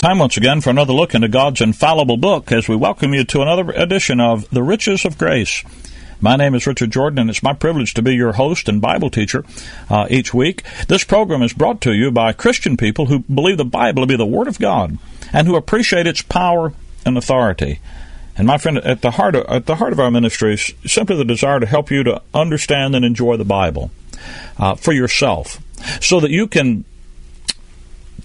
Time 0.00 0.20
once 0.20 0.36
again 0.36 0.60
for 0.60 0.70
another 0.70 0.92
look 0.92 1.12
into 1.12 1.26
God's 1.26 1.60
infallible 1.60 2.18
book 2.18 2.52
as 2.52 2.68
we 2.68 2.76
welcome 2.76 3.14
you 3.14 3.24
to 3.24 3.42
another 3.42 3.72
edition 3.72 4.20
of 4.20 4.48
The 4.50 4.62
Riches 4.62 5.04
of 5.04 5.18
Grace. 5.18 5.64
My 6.20 6.36
name 6.36 6.54
is 6.54 6.68
Richard 6.68 6.92
Jordan, 6.92 7.18
and 7.18 7.28
it's 7.28 7.42
my 7.42 7.52
privilege 7.52 7.94
to 7.94 8.02
be 8.02 8.14
your 8.14 8.34
host 8.34 8.68
and 8.68 8.80
Bible 8.80 9.10
teacher 9.10 9.44
uh, 9.90 10.06
each 10.08 10.32
week. 10.32 10.62
This 10.86 11.02
program 11.02 11.42
is 11.42 11.52
brought 11.52 11.80
to 11.80 11.92
you 11.92 12.12
by 12.12 12.32
Christian 12.32 12.76
people 12.76 13.06
who 13.06 13.18
believe 13.18 13.56
the 13.56 13.64
Bible 13.64 14.04
to 14.04 14.06
be 14.06 14.14
the 14.14 14.24
Word 14.24 14.46
of 14.46 14.60
God 14.60 14.98
and 15.32 15.48
who 15.48 15.56
appreciate 15.56 16.06
its 16.06 16.22
power 16.22 16.72
and 17.04 17.18
authority. 17.18 17.80
And 18.36 18.46
my 18.46 18.56
friend, 18.56 18.78
at 18.78 19.02
the 19.02 19.10
heart 19.10 19.34
of, 19.34 19.46
at 19.48 19.66
the 19.66 19.74
heart 19.74 19.92
of 19.92 19.98
our 19.98 20.12
ministry 20.12 20.54
is 20.54 20.72
simply 20.86 21.16
the 21.16 21.24
desire 21.24 21.58
to 21.58 21.66
help 21.66 21.90
you 21.90 22.04
to 22.04 22.22
understand 22.32 22.94
and 22.94 23.04
enjoy 23.04 23.36
the 23.36 23.44
Bible 23.44 23.90
uh, 24.58 24.76
for 24.76 24.92
yourself, 24.92 25.60
so 26.00 26.20
that 26.20 26.30
you 26.30 26.46
can 26.46 26.84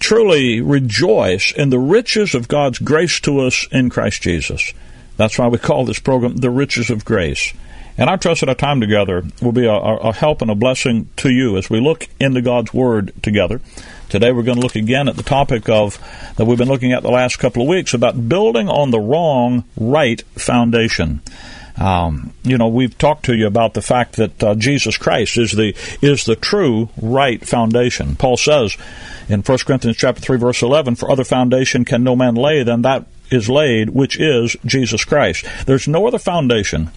truly 0.04 0.60
rejoice 0.60 1.50
in 1.50 1.70
the 1.70 1.78
riches 1.78 2.34
of 2.34 2.46
God's 2.46 2.78
grace 2.78 3.18
to 3.20 3.40
us 3.40 3.66
in 3.72 3.88
Christ 3.88 4.20
Jesus. 4.20 4.74
That's 5.16 5.38
why 5.38 5.48
we 5.48 5.56
call 5.56 5.86
this 5.86 5.98
program 5.98 6.36
The 6.36 6.50
Riches 6.50 6.90
of 6.90 7.06
Grace. 7.06 7.54
And 7.96 8.10
I 8.10 8.16
trust 8.16 8.40
that 8.40 8.50
our 8.50 8.54
time 8.54 8.82
together 8.82 9.22
will 9.40 9.52
be 9.52 9.64
a, 9.64 9.72
a, 9.72 10.12
help 10.12 10.42
and 10.42 10.50
a 10.50 10.54
blessing 10.54 11.08
to 11.16 11.30
you 11.30 11.56
as 11.56 11.70
we 11.70 11.80
look 11.80 12.06
into 12.20 12.42
God's 12.42 12.74
Word 12.74 13.14
together. 13.22 13.62
Today 14.10 14.30
we're 14.30 14.42
going 14.42 14.58
to 14.58 14.62
look 14.62 14.76
again 14.76 15.08
at 15.08 15.16
the 15.16 15.22
topic 15.22 15.70
of 15.70 15.98
that 16.36 16.44
we've 16.44 16.58
been 16.58 16.68
looking 16.68 16.92
at 16.92 17.02
the 17.02 17.10
last 17.10 17.38
couple 17.38 17.62
of 17.62 17.68
weeks 17.68 17.94
about 17.94 18.28
building 18.28 18.68
on 18.68 18.90
the 18.90 19.00
wrong 19.00 19.64
right 19.74 20.20
foundation. 20.34 21.22
Um, 21.76 22.32
you 22.44 22.56
know, 22.56 22.68
we've 22.68 22.96
talked 22.96 23.24
to 23.24 23.36
you 23.36 23.46
about 23.46 23.74
the 23.74 23.82
fact 23.82 24.16
that 24.16 24.42
uh, 24.42 24.54
Jesus 24.54 24.96
Christ 24.96 25.36
is 25.36 25.52
the 25.52 25.74
is 26.00 26.24
the 26.24 26.36
true 26.36 26.88
right 27.00 27.44
foundation. 27.44 28.14
Paul 28.14 28.36
says 28.36 28.76
in 29.28 29.42
1 29.42 29.58
Corinthians 29.58 29.96
chapter 29.96 30.20
3 30.20 30.38
verse 30.38 30.62
11, 30.62 30.94
for 30.94 31.10
other 31.10 31.24
foundation 31.24 31.84
can 31.84 32.04
no 32.04 32.14
man 32.14 32.36
lay 32.36 32.62
than 32.62 32.82
that 32.82 33.06
is 33.30 33.48
laid, 33.50 33.90
which 33.90 34.18
is 34.20 34.56
Jesus 34.64 35.04
Christ. 35.04 35.46
There's 35.66 35.88
no 35.88 36.06
other 36.06 36.18
foundation 36.18 36.90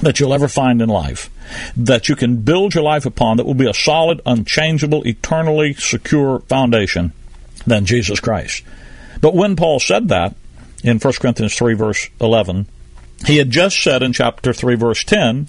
that 0.00 0.20
you'll 0.20 0.34
ever 0.34 0.48
find 0.48 0.80
in 0.80 0.88
life 0.88 1.30
that 1.76 2.08
you 2.08 2.14
can 2.14 2.36
build 2.42 2.74
your 2.74 2.84
life 2.84 3.06
upon 3.06 3.36
that 3.36 3.46
will 3.46 3.54
be 3.54 3.68
a 3.68 3.74
solid, 3.74 4.20
unchangeable, 4.26 5.06
eternally 5.06 5.74
secure 5.74 6.40
foundation 6.40 7.12
than 7.66 7.84
Jesus 7.84 8.20
Christ. 8.20 8.62
But 9.20 9.34
when 9.34 9.56
Paul 9.56 9.80
said 9.80 10.08
that 10.08 10.36
in 10.84 10.98
1 10.98 11.12
Corinthians 11.14 11.56
3 11.56 11.74
verse 11.74 12.08
11, 12.20 12.66
he 13.26 13.38
had 13.38 13.50
just 13.50 13.82
said 13.82 14.02
in 14.02 14.12
chapter 14.12 14.52
3 14.52 14.76
verse 14.76 15.04
10 15.04 15.48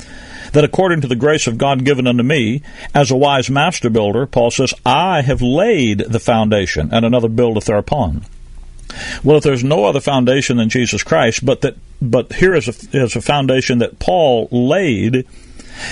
that 0.53 0.63
according 0.63 1.01
to 1.01 1.07
the 1.07 1.15
grace 1.15 1.47
of 1.47 1.57
God 1.57 1.85
given 1.85 2.07
unto 2.07 2.23
me, 2.23 2.63
as 2.93 3.11
a 3.11 3.15
wise 3.15 3.49
master 3.49 3.89
builder, 3.89 4.25
Paul 4.25 4.51
says, 4.51 4.73
I 4.85 5.21
have 5.21 5.41
laid 5.41 5.99
the 5.99 6.19
foundation, 6.19 6.89
and 6.91 7.05
another 7.05 7.29
buildeth 7.29 7.65
thereupon. 7.65 8.25
Well, 9.23 9.37
if 9.37 9.43
there's 9.43 9.63
no 9.63 9.85
other 9.85 9.99
foundation 9.99 10.57
than 10.57 10.69
Jesus 10.69 11.03
Christ, 11.03 11.45
but 11.45 11.61
that 11.61 11.75
but 12.01 12.33
here 12.33 12.55
is 12.55 12.67
a, 12.67 12.97
is 12.97 13.15
a 13.15 13.21
foundation 13.21 13.79
that 13.79 13.99
Paul 13.99 14.47
laid, 14.51 15.27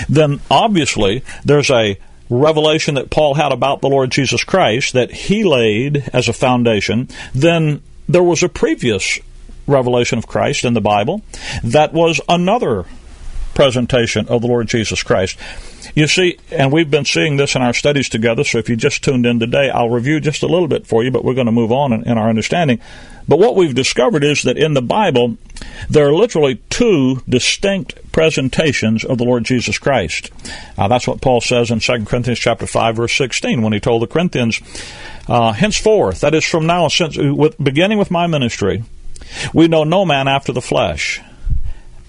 then 0.10 0.40
obviously 0.50 1.24
there's 1.44 1.70
a 1.70 2.00
revelation 2.30 2.96
that 2.96 3.10
Paul 3.10 3.36
had 3.36 3.52
about 3.52 3.82
the 3.82 3.90
Lord 3.90 4.12
Jesus 4.12 4.44
Christ 4.44 4.94
that 4.94 5.12
he 5.12 5.44
laid 5.44 6.10
as 6.14 6.28
a 6.28 6.34
foundation. 6.34 7.10
Then 7.34 7.82
there 8.08 8.24
was 8.24 8.42
a 8.42 8.50
previous 8.50 9.20
revelation 9.68 10.18
of 10.18 10.28
Christ 10.28 10.66
in 10.66 10.74
the 10.74 10.82
Bible 10.82 11.22
that 11.64 11.94
was 11.94 12.22
another 12.28 12.86
presentation 13.58 14.28
of 14.28 14.42
the 14.42 14.48
Lord 14.48 14.68
Jesus 14.68 15.02
Christ. 15.02 15.38
You 15.96 16.08
see, 16.08 16.38
and 16.52 16.72
we've 16.72 16.92
been 16.92 17.06
seeing 17.06 17.38
this 17.38 17.56
in 17.56 17.64
our 17.64 17.74
studies 17.74 18.08
together, 18.08 18.44
so 18.44 18.60
if 18.60 18.70
you 18.70 18.76
just 18.76 19.04
tuned 19.04 19.26
in 19.26 19.40
today, 19.40 19.72
I'll 19.72 19.90
review 19.90 20.20
just 20.20 20.44
a 20.44 20.48
little 20.48 20.68
bit 20.68 20.86
for 20.86 21.04
you, 21.04 21.10
but 21.10 21.26
we're 21.26 21.34
going 21.34 21.48
to 21.48 21.52
move 21.52 21.72
on 21.72 21.92
in, 21.92 22.04
in 22.04 22.20
our 22.20 22.30
understanding. 22.30 22.80
But 23.28 23.40
what 23.40 23.56
we've 23.56 23.74
discovered 23.74 24.24
is 24.24 24.44
that 24.44 24.60
in 24.60 24.76
the 24.76 24.82
Bible, 24.84 25.38
there 25.90 26.08
are 26.08 26.14
literally 26.14 26.62
two 26.70 27.24
distinct 27.28 28.12
presentations 28.12 29.04
of 29.04 29.18
the 29.18 29.24
Lord 29.24 29.44
Jesus 29.44 29.80
Christ. 29.80 30.30
Uh, 30.78 30.88
that's 30.88 31.08
what 31.08 31.22
Paul 31.22 31.42
says 31.42 31.72
in 31.72 31.80
2 31.80 32.06
Corinthians 32.06 32.40
chapter 32.40 32.68
5, 32.68 32.96
verse 32.96 33.18
16, 33.18 33.64
when 33.64 33.74
he 33.74 33.80
told 33.80 34.04
the 34.04 34.08
Corinthians, 34.08 34.62
uh, 35.28 35.52
henceforth, 35.52 36.22
that 36.22 36.36
is 36.36 36.46
from 36.46 36.68
now, 36.68 36.90
since 36.90 37.18
with, 37.18 37.58
beginning 37.58 37.98
with 37.98 38.12
my 38.12 38.28
ministry, 38.28 38.84
we 39.54 39.68
know 39.68 39.84
no 39.84 40.06
man 40.06 40.28
after 40.28 40.52
the 40.52 40.62
flesh. 40.62 41.22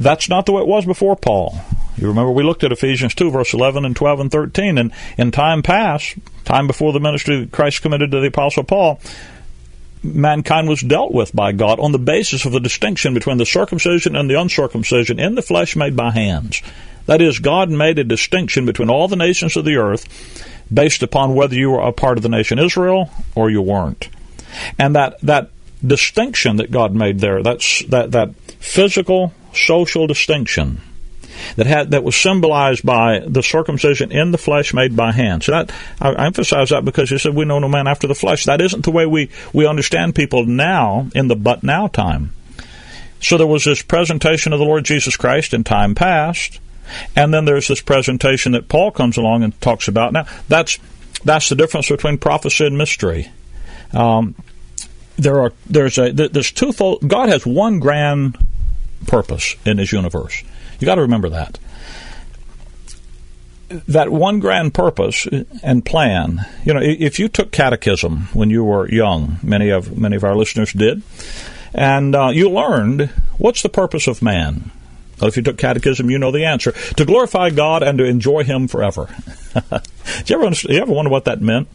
That's 0.01 0.29
not 0.29 0.47
the 0.47 0.53
way 0.53 0.62
it 0.62 0.69
was 0.69 0.87
before 0.87 1.17
Paul. 1.17 1.61
You 1.97 2.09
remember 2.09 2.31
we 2.31 2.45
looked 2.45 2.62
at 2.62 2.71
Ephesians 2.71 3.15
2, 3.15 3.31
verse 3.31 3.53
11 3.53 3.84
and 3.84 3.97
12 3.97 4.21
and 4.21 4.31
13, 4.31 4.79
and 4.79 4.93
in 5.17 5.33
time 5.33 5.62
past, 5.62 6.17
time 6.45 6.69
before 6.69 6.93
the 6.93 7.01
ministry 7.01 7.41
that 7.41 7.53
Christ 7.53 7.83
committed 7.83 8.12
to 8.12 8.21
the 8.21 8.29
Apostle 8.29 8.62
Paul, 8.62 9.01
mankind 10.03 10.69
was 10.69 10.81
dealt 10.81 11.12
with 11.12 11.34
by 11.34 11.51
God 11.51 11.81
on 11.81 11.91
the 11.91 11.99
basis 11.99 12.45
of 12.45 12.53
the 12.53 12.61
distinction 12.61 13.15
between 13.15 13.39
the 13.39 13.47
circumcision 13.47 14.15
and 14.15 14.31
the 14.31 14.41
uncircumcision 14.41 15.19
in 15.19 15.35
the 15.35 15.43
flesh 15.43 15.75
made 15.75 15.97
by 15.97 16.12
hands. 16.12 16.62
That 17.06 17.21
is, 17.21 17.39
God 17.39 17.71
made 17.71 17.99
a 17.99 18.05
distinction 18.05 18.67
between 18.67 18.91
all 18.91 19.09
the 19.09 19.17
nations 19.17 19.56
of 19.56 19.65
the 19.65 19.77
earth 19.77 20.06
based 20.73 21.03
upon 21.03 21.35
whether 21.35 21.56
you 21.56 21.71
were 21.71 21.81
a 21.81 21.93
part 21.93 22.19
of 22.19 22.23
the 22.23 22.29
nation 22.29 22.59
Israel 22.59 23.11
or 23.35 23.50
you 23.50 23.62
weren't. 23.62 24.09
And 24.79 24.95
that, 24.95 25.21
that 25.23 25.50
distinction 25.87 26.56
that 26.56 26.71
God 26.71 26.94
made 26.94 27.21
there, 27.21 27.43
that's, 27.43 27.84
that, 27.87 28.12
that 28.12 28.34
physical, 28.61 29.33
social 29.53 30.06
distinction, 30.06 30.81
that 31.56 31.66
had 31.66 31.91
that 31.93 32.05
was 32.05 32.16
symbolized 32.16 32.84
by 32.84 33.21
the 33.21 33.43
circumcision 33.43 34.12
in 34.12 34.33
the 34.33 34.38
flesh 34.38 34.75
made 34.75 34.97
by 34.97 35.12
hands. 35.12 35.47
So 35.47 35.53
that 35.53 35.72
I, 36.00 36.11
I 36.11 36.27
emphasize 36.27 36.71
that 36.71 36.84
because 36.84 37.11
you 37.11 37.19
said 37.19 37.34
we 37.34 37.44
know 37.44 37.59
no 37.59 37.69
man 37.69 37.87
after 37.87 38.06
the 38.06 38.15
flesh. 38.15 38.44
That 38.44 38.61
isn't 38.61 38.84
the 38.84 38.91
way 38.91 39.06
we 39.06 39.31
we 39.53 39.67
understand 39.67 40.15
people 40.15 40.44
now 40.44 41.09
in 41.15 41.28
the 41.28 41.37
but 41.37 41.62
now 41.62 41.87
time. 41.87 42.33
So 43.21 43.37
there 43.37 43.47
was 43.47 43.65
this 43.65 43.83
presentation 43.83 44.53
of 44.53 44.59
the 44.59 44.65
Lord 44.65 44.84
Jesus 44.84 45.17
Christ 45.17 45.53
in 45.53 45.65
time 45.65 45.94
past, 45.94 46.61
and 47.17 47.34
then 47.34 47.44
there's 47.44 47.69
this 47.69 47.81
presentation 47.81 48.53
that 48.53 48.69
Paul 48.69 48.91
comes 48.91 49.17
along 49.17 49.43
and 49.43 49.59
talks 49.61 49.88
about. 49.88 50.12
Now 50.12 50.27
that's 50.49 50.78
that's 51.25 51.49
the 51.49 51.56
difference 51.56 51.88
between 51.88 52.19
prophecy 52.19 52.67
and 52.67 52.78
mystery. 52.78 53.31
Um, 53.93 54.34
there 55.19 55.41
are 55.41 55.53
there's 55.67 55.99
a 55.99 56.12
there's 56.12 56.53
twofold. 56.53 57.06
God 57.06 57.29
has 57.29 57.45
one 57.45 57.81
grand 57.81 58.39
purpose 59.06 59.56
in 59.67 59.79
His 59.79 59.93
universe. 59.93 60.43
You 60.79 60.87
got 60.87 60.95
to 60.95 61.03
remember 61.03 61.29
that. 61.31 61.59
That 63.69 64.11
one 64.11 64.39
grand 64.39 64.73
purpose 64.73 65.27
and 65.62 65.84
plan. 65.84 66.47
You 66.65 66.73
know, 66.73 66.81
if 66.83 67.19
you 67.19 67.29
took 67.29 67.53
catechism 67.53 68.29
when 68.33 68.49
you 68.49 68.65
were 68.65 68.89
young, 68.89 69.39
many 69.43 69.69
of 69.69 69.99
many 69.99 70.17
of 70.17 70.25
our 70.25 70.34
listeners 70.34 70.73
did, 70.73 71.03
and 71.75 72.15
uh, 72.15 72.31
you 72.33 72.49
learned 72.49 73.11
what's 73.37 73.62
the 73.62 73.69
purpose 73.69 74.06
of 74.06 74.23
man. 74.23 74.71
Well, 75.21 75.29
if 75.29 75.37
you 75.37 75.43
took 75.43 75.59
catechism, 75.59 76.11
you 76.11 76.19
know 76.19 76.31
the 76.31 76.45
answer: 76.45 76.73
to 76.73 77.05
glorify 77.05 77.50
God 77.50 77.83
and 77.83 77.99
to 77.99 78.05
enjoy 78.05 78.45
Him 78.45 78.69
forever. 78.69 79.09
Did 80.19 80.31
you 80.31 80.43
ever, 80.43 80.55
you 80.73 80.81
ever 80.81 80.93
wonder 80.93 81.11
what 81.11 81.25
that 81.25 81.43
meant? 81.43 81.69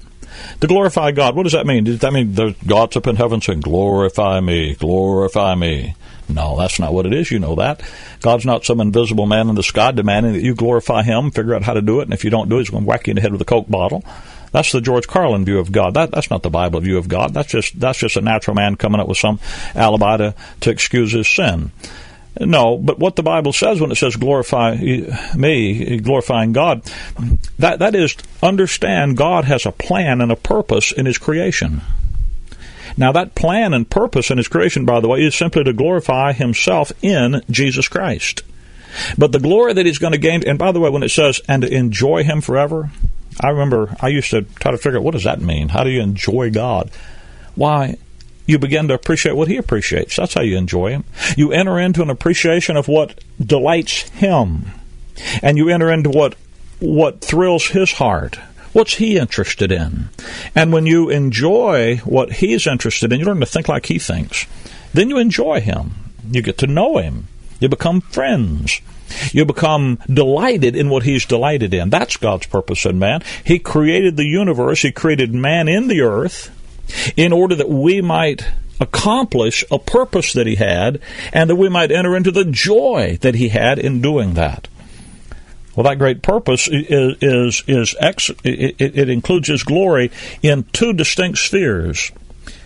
To 0.62 0.68
glorify 0.68 1.12
God. 1.12 1.36
What 1.36 1.44
does 1.44 1.54
that 1.54 1.66
mean? 1.66 1.84
Does 1.84 2.00
that 2.00 2.14
mean 2.14 2.36
God's 2.66 2.98
up 2.98 3.08
in 3.08 3.16
heaven 3.16 3.42
saying, 3.42 3.62
"Glorify 3.62 4.40
me, 4.40 4.76
glorify 4.76 5.56
me"? 5.56 5.96
No, 6.30 6.58
that's 6.58 6.80
not 6.80 6.94
what 6.94 7.06
it 7.06 7.14
is. 7.14 7.32
You 7.32 7.40
know 7.40 7.56
that. 7.56 7.82
God's 8.22 8.46
not 8.46 8.66
some 8.66 8.80
invisible 8.80 9.26
man 9.26 9.50
in 9.50 9.56
the 9.56 9.64
sky 9.64 9.92
demanding 9.92 10.34
that 10.34 10.42
you 10.42 10.56
glorify 10.56 11.04
Him, 11.04 11.32
figure 11.32 11.56
out 11.56 11.64
how 11.64 11.74
to 11.74 11.82
do 11.82 12.00
it, 12.00 12.04
and 12.04 12.14
if 12.14 12.24
you 12.24 12.30
don't 12.30 12.50
do 12.50 12.56
it, 12.58 12.60
He's 12.60 12.70
going 12.70 12.84
to 12.84 12.88
whack 12.88 13.08
you 13.08 13.12
in 13.12 13.16
the 13.16 13.22
head 13.22 13.32
with 13.32 13.42
a 13.42 13.46
Coke 13.46 13.68
bottle. 13.70 14.04
That's 14.54 14.72
the 14.72 14.82
George 14.82 15.08
Carlin 15.08 15.46
view 15.46 15.58
of 15.60 15.72
God. 15.72 15.96
That, 15.96 16.12
that's 16.12 16.30
not 16.30 16.44
the 16.44 16.50
Bible 16.50 16.80
view 16.80 16.98
of 16.98 17.08
God. 17.08 17.34
That's 17.34 17.50
just 17.50 17.80
that's 17.80 17.98
just 17.98 18.18
a 18.18 18.22
natural 18.22 18.56
man 18.56 18.76
coming 18.76 19.02
up 19.02 19.08
with 19.08 19.18
some 19.18 19.40
alibi 19.74 20.18
to, 20.18 20.36
to 20.62 20.70
excuse 20.70 21.12
his 21.12 21.28
sin. 21.28 21.72
No, 22.40 22.78
but 22.78 22.98
what 22.98 23.16
the 23.16 23.24
Bible 23.24 23.54
says 23.54 23.80
when 23.80 23.92
it 23.92 23.96
says 23.96 24.16
glorify 24.16 24.76
me, 25.36 26.00
glorifying 26.00 26.52
God, 26.52 26.84
that 27.60 27.80
that 27.80 27.96
is 27.96 28.16
understand 28.42 29.18
God 29.18 29.46
has 29.46 29.66
a 29.66 29.72
plan 29.72 30.20
and 30.20 30.32
a 30.32 30.36
purpose 30.36 30.92
in 30.92 31.06
His 31.06 31.18
creation. 31.18 31.82
Now, 32.98 33.12
that 33.12 33.36
plan 33.36 33.74
and 33.74 33.90
purpose 33.90 34.30
in 34.32 34.38
His 34.38 34.48
creation, 34.48 34.86
by 34.86 35.00
the 35.00 35.08
way, 35.08 35.22
is 35.24 35.36
simply 35.36 35.64
to 35.64 35.74
glorify 35.74 36.34
Himself 36.34 36.92
in 37.02 37.42
Jesus 37.50 37.88
Christ. 37.88 38.44
But 39.18 39.32
the 39.32 39.40
glory 39.40 39.74
that 39.74 39.86
He's 39.86 40.00
going 40.00 40.14
to 40.14 40.20
gain, 40.20 40.48
and 40.48 40.60
by 40.60 40.72
the 40.72 40.80
way, 40.80 40.90
when 40.90 41.04
it 41.04 41.10
says, 41.10 41.42
and 41.48 41.62
to 41.62 41.74
enjoy 41.74 42.24
Him 42.24 42.42
forever, 42.42 42.92
I 43.42 43.50
remember 43.50 43.96
I 44.00 44.10
used 44.10 44.30
to 44.32 44.44
try 44.44 44.72
to 44.72 44.78
figure 44.78 45.00
out 45.00 45.04
what 45.04 45.14
does 45.14 45.24
that 45.24 45.42
mean? 45.42 45.70
How 45.70 45.84
do 45.84 45.90
you 45.90 46.02
enjoy 46.02 46.52
God? 46.52 46.92
Why, 47.56 47.98
you 48.46 48.60
begin 48.60 48.88
to 48.90 48.94
appreciate 48.94 49.36
what 49.36 49.48
he 49.48 49.58
appreciates. 49.58 50.16
That's 50.16 50.34
how 50.34 50.42
you 50.42 50.58
enjoy 50.58 50.92
him. 50.92 51.06
You 51.38 51.52
enter 51.52 51.80
into 51.80 52.02
an 52.02 52.10
appreciation 52.10 52.76
of 52.78 52.88
what 52.88 53.20
delights 53.40 54.10
him. 54.10 54.66
And 55.42 55.58
you 55.58 55.70
enter 55.70 55.92
into 55.92 56.10
what 56.10 56.36
what 56.80 57.22
thrills 57.22 57.68
his 57.68 57.94
heart. 57.94 58.36
What's 58.74 58.96
he 58.96 59.18
interested 59.18 59.72
in? 59.72 60.10
And 60.56 60.74
when 60.74 60.86
you 60.86 61.10
enjoy 61.10 61.98
what 62.04 62.34
he's 62.34 62.68
interested 62.68 63.14
in, 63.14 63.20
you 63.20 63.26
learn 63.26 63.40
to 63.40 63.46
think 63.46 63.70
like 63.70 63.86
he 63.86 64.00
thinks. 64.00 64.46
Then 64.94 65.10
you 65.10 65.18
enjoy 65.20 65.62
him. 65.62 65.92
You 66.30 66.42
get 66.42 66.58
to 66.60 66.68
know 66.68 66.98
him. 66.98 67.28
You 67.60 67.70
become 67.70 68.02
friends. 68.02 68.82
You 69.32 69.46
become 69.46 70.00
delighted 70.12 70.76
in 70.76 70.90
what 70.90 71.04
he's 71.04 71.26
delighted 71.26 71.74
in. 71.74 71.92
That's 71.92 72.18
God's 72.18 72.48
purpose 72.48 72.86
in 72.86 72.98
man. 72.98 73.22
He 73.46 73.60
created 73.60 74.18
the 74.18 74.26
universe. 74.26 74.82
He 74.82 74.92
created 74.92 75.34
man 75.34 75.68
in 75.68 75.88
the 75.88 76.02
earth 76.02 76.52
in 77.16 77.34
order 77.34 77.56
that 77.56 77.70
we 77.70 78.02
might 78.02 78.46
accomplish 78.80 79.64
a 79.72 79.80
purpose 79.80 80.34
that 80.34 80.48
he 80.48 80.56
had 80.56 81.00
and 81.32 81.50
that 81.50 81.56
we 81.56 81.70
might 81.70 81.92
enter 81.92 82.16
into 82.16 82.32
the 82.32 82.46
joy 82.46 83.18
that 83.22 83.36
he 83.36 83.50
had 83.50 83.80
in 83.80 84.02
doing 84.02 84.34
that. 84.34 84.68
Well, 85.76 85.86
that 85.86 85.98
great 85.98 86.22
purpose 86.22 86.68
is 86.68 87.18
is, 87.22 87.64
is 87.68 87.96
ex, 88.00 88.30
it, 88.44 88.76
it 88.80 89.10
includes 89.10 89.48
His 89.48 89.64
glory 89.64 90.12
in 90.44 90.66
two 90.66 90.94
distinct 90.94 91.40
spheres. 91.40 92.12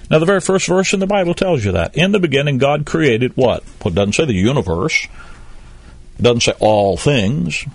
Now, 0.09 0.19
the 0.19 0.25
very 0.25 0.41
first 0.41 0.67
verse 0.67 0.93
in 0.93 0.99
the 0.99 1.07
Bible 1.07 1.33
tells 1.33 1.63
you 1.63 1.73
that. 1.73 1.95
In 1.95 2.11
the 2.11 2.19
beginning, 2.19 2.57
God 2.57 2.85
created 2.85 3.35
what? 3.35 3.63
Well, 3.83 3.91
it 3.91 3.95
doesn't 3.95 4.13
say 4.13 4.25
the 4.25 4.33
universe. 4.33 5.07
It 6.17 6.21
doesn't 6.21 6.41
say 6.41 6.53
all 6.59 6.97
things. 6.97 7.65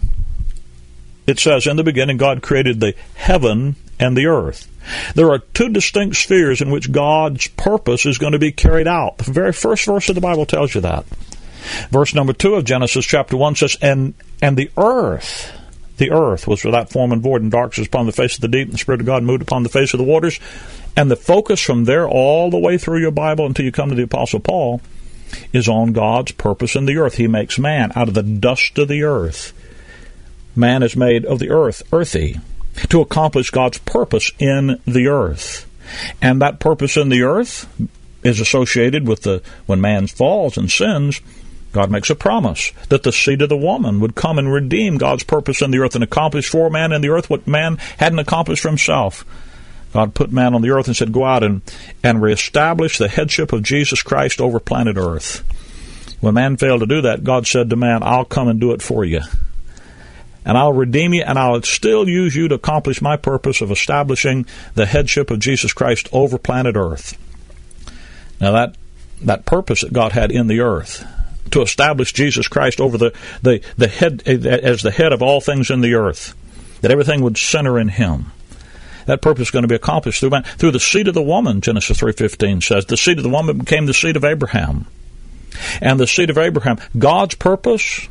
It 1.26 1.38
says, 1.38 1.66
in 1.66 1.76
the 1.76 1.84
beginning, 1.84 2.16
God 2.16 2.42
created 2.42 2.80
the 2.80 2.94
heaven 3.14 3.76
and 3.98 4.16
the 4.16 4.26
earth. 4.26 4.68
There 5.14 5.30
are 5.30 5.38
two 5.38 5.68
distinct 5.68 6.16
spheres 6.16 6.60
in 6.60 6.70
which 6.70 6.90
God's 6.90 7.46
purpose 7.48 8.04
is 8.04 8.18
going 8.18 8.32
to 8.32 8.38
be 8.38 8.52
carried 8.52 8.88
out. 8.88 9.18
The 9.18 9.30
very 9.30 9.52
first 9.52 9.84
verse 9.86 10.08
of 10.08 10.14
the 10.14 10.20
Bible 10.20 10.46
tells 10.46 10.74
you 10.74 10.80
that. 10.80 11.04
Verse 11.90 12.14
number 12.14 12.32
two 12.32 12.54
of 12.54 12.64
Genesis 12.64 13.06
chapter 13.06 13.36
one 13.36 13.54
says, 13.54 13.76
"And 13.80 14.14
and 14.40 14.56
the 14.56 14.70
earth, 14.76 15.52
the 15.98 16.10
earth 16.10 16.48
was 16.48 16.64
without 16.64 16.90
form 16.90 17.12
and 17.12 17.22
void, 17.22 17.42
and 17.42 17.50
darkness 17.52 17.86
upon 17.86 18.06
the 18.06 18.12
face 18.12 18.34
of 18.34 18.40
the 18.40 18.48
deep, 18.48 18.66
and 18.66 18.74
the 18.74 18.78
Spirit 18.78 19.00
of 19.00 19.06
God 19.06 19.22
moved 19.22 19.42
upon 19.42 19.62
the 19.62 19.68
face 19.68 19.94
of 19.94 19.98
the 19.98 20.04
waters." 20.04 20.40
And 20.96 21.10
the 21.10 21.16
focus 21.16 21.60
from 21.60 21.84
there 21.84 22.08
all 22.08 22.50
the 22.50 22.58
way 22.58 22.76
through 22.76 23.00
your 23.00 23.12
Bible 23.12 23.46
until 23.46 23.64
you 23.64 23.72
come 23.72 23.90
to 23.90 23.94
the 23.94 24.02
Apostle 24.02 24.40
Paul 24.40 24.80
is 25.52 25.68
on 25.68 25.92
God's 25.92 26.32
purpose 26.32 26.74
in 26.74 26.84
the 26.84 26.98
earth. 26.98 27.14
He 27.14 27.28
makes 27.28 27.58
man 27.58 27.92
out 27.94 28.08
of 28.08 28.14
the 28.14 28.22
dust 28.22 28.76
of 28.78 28.88
the 28.88 29.04
earth. 29.04 29.54
Man 30.54 30.82
is 30.82 30.96
made 30.96 31.24
of 31.24 31.38
the 31.38 31.48
earth, 31.48 31.82
earthy, 31.92 32.40
to 32.88 33.00
accomplish 33.00 33.50
God's 33.50 33.78
purpose 33.78 34.30
in 34.38 34.80
the 34.86 35.08
earth. 35.08 35.68
And 36.20 36.40
that 36.40 36.60
purpose 36.60 36.96
in 36.96 37.08
the 37.08 37.22
earth 37.22 37.68
is 38.22 38.40
associated 38.40 39.06
with 39.06 39.22
the 39.22 39.42
when 39.66 39.80
man 39.80 40.06
falls 40.06 40.56
and 40.56 40.70
sins, 40.70 41.20
God 41.72 41.90
makes 41.90 42.10
a 42.10 42.14
promise 42.14 42.72
that 42.88 43.02
the 43.02 43.12
seed 43.12 43.42
of 43.42 43.48
the 43.48 43.56
woman 43.56 44.00
would 44.00 44.14
come 44.14 44.38
and 44.38 44.52
redeem 44.52 44.98
God's 44.98 45.24
purpose 45.24 45.62
in 45.62 45.70
the 45.70 45.78
earth 45.78 45.94
and 45.94 46.04
accomplish 46.04 46.48
for 46.48 46.68
man 46.68 46.92
in 46.92 47.00
the 47.00 47.08
earth 47.08 47.30
what 47.30 47.46
man 47.46 47.78
hadn't 47.98 48.18
accomplished 48.18 48.62
for 48.62 48.68
himself. 48.68 49.24
God 49.92 50.14
put 50.14 50.32
man 50.32 50.54
on 50.54 50.62
the 50.62 50.70
earth 50.70 50.86
and 50.86 50.96
said, 50.96 51.12
Go 51.12 51.24
out 51.24 51.42
and, 51.42 51.62
and 52.02 52.22
reestablish 52.22 52.98
the 52.98 53.08
headship 53.08 53.52
of 53.52 53.62
Jesus 53.62 54.02
Christ 54.02 54.40
over 54.40 54.60
planet 54.60 54.96
earth. 54.96 55.42
When 56.20 56.34
man 56.34 56.56
failed 56.56 56.80
to 56.80 56.86
do 56.86 57.02
that, 57.02 57.24
God 57.24 57.46
said 57.46 57.70
to 57.70 57.76
man, 57.76 58.02
I'll 58.02 58.24
come 58.24 58.48
and 58.48 58.60
do 58.60 58.72
it 58.72 58.82
for 58.82 59.04
you. 59.04 59.20
And 60.44 60.58
I'll 60.58 60.72
redeem 60.72 61.14
you, 61.14 61.22
and 61.22 61.38
I'll 61.38 61.62
still 61.62 62.08
use 62.08 62.34
you 62.34 62.48
to 62.48 62.56
accomplish 62.56 63.00
my 63.00 63.16
purpose 63.16 63.60
of 63.60 63.70
establishing 63.70 64.46
the 64.74 64.86
headship 64.86 65.30
of 65.30 65.38
Jesus 65.38 65.72
Christ 65.72 66.08
over 66.12 66.36
planet 66.36 66.74
earth. 66.76 67.16
Now, 68.40 68.52
that, 68.52 68.74
that 69.20 69.46
purpose 69.46 69.82
that 69.82 69.92
God 69.92 70.12
had 70.12 70.32
in 70.32 70.48
the 70.48 70.60
earth 70.60 71.06
to 71.52 71.62
establish 71.62 72.12
Jesus 72.12 72.48
Christ 72.48 72.80
over 72.80 72.98
the, 72.98 73.12
the, 73.42 73.60
the 73.76 73.86
head 73.86 74.26
as 74.26 74.82
the 74.82 74.90
head 74.90 75.12
of 75.12 75.22
all 75.22 75.40
things 75.40 75.70
in 75.70 75.80
the 75.80 75.94
earth, 75.94 76.34
that 76.80 76.90
everything 76.90 77.22
would 77.22 77.38
center 77.38 77.78
in 77.78 77.88
him 77.88 78.32
that 79.06 79.20
purpose 79.20 79.48
is 79.48 79.50
going 79.50 79.62
to 79.62 79.68
be 79.68 79.74
accomplished 79.74 80.20
through 80.20 80.40
through 80.58 80.70
the 80.70 80.80
seed 80.80 81.08
of 81.08 81.14
the 81.14 81.22
woman. 81.22 81.60
Genesis 81.60 81.98
three 81.98 82.12
fifteen 82.12 82.60
says 82.60 82.86
the 82.86 82.96
seed 82.96 83.18
of 83.18 83.24
the 83.24 83.30
woman 83.30 83.58
became 83.58 83.86
the 83.86 83.94
seed 83.94 84.16
of 84.16 84.24
Abraham, 84.24 84.86
and 85.80 85.98
the 85.98 86.06
seed 86.06 86.30
of 86.30 86.38
Abraham. 86.38 86.78
God's 86.96 87.34
purpose 87.34 88.08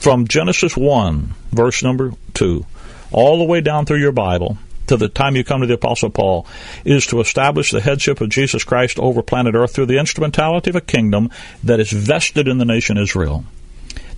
from 0.00 0.26
Genesis 0.26 0.76
one 0.76 1.34
verse 1.52 1.82
number 1.82 2.12
two, 2.34 2.64
all 3.12 3.38
the 3.38 3.44
way 3.44 3.60
down 3.60 3.84
through 3.84 4.00
your 4.00 4.12
Bible 4.12 4.58
to 4.86 4.96
the 4.96 5.08
time 5.08 5.36
you 5.36 5.44
come 5.44 5.60
to 5.60 5.66
the 5.66 5.74
Apostle 5.74 6.10
Paul, 6.10 6.46
is 6.84 7.06
to 7.06 7.20
establish 7.20 7.70
the 7.70 7.80
headship 7.80 8.20
of 8.20 8.28
Jesus 8.28 8.64
Christ 8.64 8.98
over 8.98 9.22
planet 9.22 9.54
Earth 9.54 9.74
through 9.74 9.86
the 9.86 10.00
instrumentality 10.00 10.70
of 10.70 10.76
a 10.76 10.80
kingdom 10.80 11.30
that 11.62 11.78
is 11.78 11.92
vested 11.92 12.48
in 12.48 12.58
the 12.58 12.64
nation 12.64 12.98
Israel. 12.98 13.44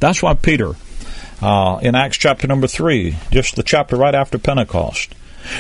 That's 0.01 0.23
why 0.23 0.35
Peter, 0.35 0.73
uh, 1.43 1.79
in 1.83 1.95
Acts 1.95 2.17
chapter 2.17 2.47
number 2.47 2.67
3, 2.69 3.17
just 3.31 3.57
the 3.57 3.63
chapter 3.63 3.97
right 3.97 4.15
after 4.15 4.39
Pentecost, 4.39 5.15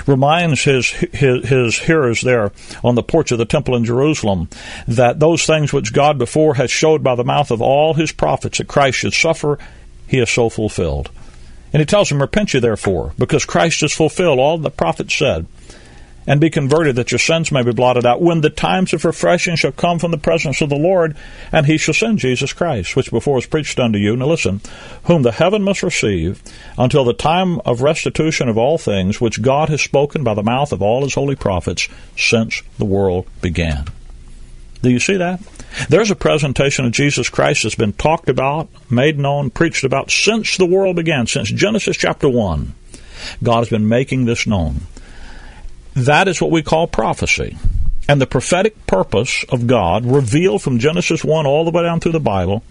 reminds 0.06 0.64
his, 0.64 0.88
his, 0.88 1.48
his 1.48 1.78
hearers 1.78 2.22
there 2.22 2.52
on 2.82 2.94
the 2.94 3.02
porch 3.02 3.32
of 3.32 3.38
the 3.38 3.44
temple 3.44 3.76
in 3.76 3.84
Jerusalem 3.84 4.48
that 4.86 5.20
those 5.20 5.44
things 5.44 5.72
which 5.72 5.92
God 5.92 6.16
before 6.18 6.54
has 6.54 6.70
showed 6.70 7.02
by 7.02 7.16
the 7.16 7.24
mouth 7.24 7.50
of 7.50 7.60
all 7.60 7.94
his 7.94 8.12
prophets 8.12 8.58
that 8.58 8.68
Christ 8.68 8.98
should 8.98 9.12
suffer, 9.12 9.58
he 10.12 10.20
is 10.20 10.30
so 10.30 10.48
fulfilled. 10.50 11.10
And 11.72 11.80
he 11.80 11.86
tells 11.86 12.10
them, 12.10 12.20
Repent 12.20 12.52
you 12.52 12.60
therefore, 12.60 13.14
because 13.18 13.46
Christ 13.46 13.80
has 13.80 13.94
fulfilled 13.94 14.38
all 14.38 14.58
the 14.58 14.70
prophets 14.70 15.18
said 15.18 15.46
and 16.26 16.38
be 16.38 16.50
converted 16.50 16.96
that 16.96 17.10
your 17.10 17.18
sins 17.18 17.50
may 17.50 17.62
be 17.62 17.72
blotted 17.72 18.06
out 18.06 18.20
when 18.20 18.42
the 18.42 18.50
times 18.50 18.92
of 18.92 19.04
refreshing 19.06 19.56
shall 19.56 19.72
come 19.72 19.98
from 19.98 20.10
the 20.10 20.18
presence 20.18 20.60
of 20.60 20.68
the 20.68 20.76
Lord, 20.76 21.16
and 21.50 21.66
he 21.66 21.78
shall 21.78 21.94
send 21.94 22.18
Jesus 22.18 22.52
Christ, 22.52 22.94
which 22.94 23.10
before 23.10 23.36
was 23.36 23.46
preached 23.46 23.80
unto 23.80 23.98
you. 23.98 24.14
Now 24.14 24.26
listen, 24.26 24.60
whom 25.04 25.22
the 25.22 25.32
heaven 25.32 25.62
must 25.62 25.82
receive 25.82 26.42
until 26.78 27.04
the 27.04 27.14
time 27.14 27.58
of 27.60 27.80
restitution 27.82 28.50
of 28.50 28.58
all 28.58 28.78
things, 28.78 29.20
which 29.20 29.42
God 29.42 29.70
has 29.70 29.80
spoken 29.80 30.22
by 30.22 30.34
the 30.34 30.42
mouth 30.42 30.72
of 30.72 30.82
all 30.82 31.02
his 31.02 31.14
holy 31.14 31.36
prophets 31.36 31.88
since 32.16 32.62
the 32.78 32.84
world 32.84 33.26
began. 33.40 33.86
Do 34.82 34.90
you 34.90 34.98
see 34.98 35.16
that? 35.16 35.40
There's 35.88 36.10
a 36.10 36.16
presentation 36.16 36.84
of 36.84 36.92
Jesus 36.92 37.28
Christ 37.28 37.62
that's 37.62 37.76
been 37.76 37.92
talked 37.92 38.28
about, 38.28 38.68
made 38.90 39.18
known, 39.18 39.50
preached 39.50 39.84
about 39.84 40.10
since 40.10 40.56
the 40.56 40.66
world 40.66 40.96
began, 40.96 41.26
since 41.26 41.50
Genesis 41.50 41.96
chapter 41.96 42.28
1. 42.28 42.74
God 43.42 43.58
has 43.58 43.68
been 43.68 43.88
making 43.88 44.24
this 44.24 44.46
known. 44.46 44.82
That 45.94 46.26
is 46.26 46.40
what 46.40 46.50
we 46.50 46.62
call 46.62 46.86
prophecy. 46.88 47.56
And 48.08 48.20
the 48.20 48.26
prophetic 48.26 48.86
purpose 48.86 49.44
of 49.48 49.68
God, 49.68 50.04
revealed 50.04 50.62
from 50.62 50.80
Genesis 50.80 51.24
1 51.24 51.46
all 51.46 51.64
the 51.64 51.70
way 51.70 51.84
down 51.84 52.00
through 52.00 52.12
the 52.12 52.20
Bible, 52.20 52.64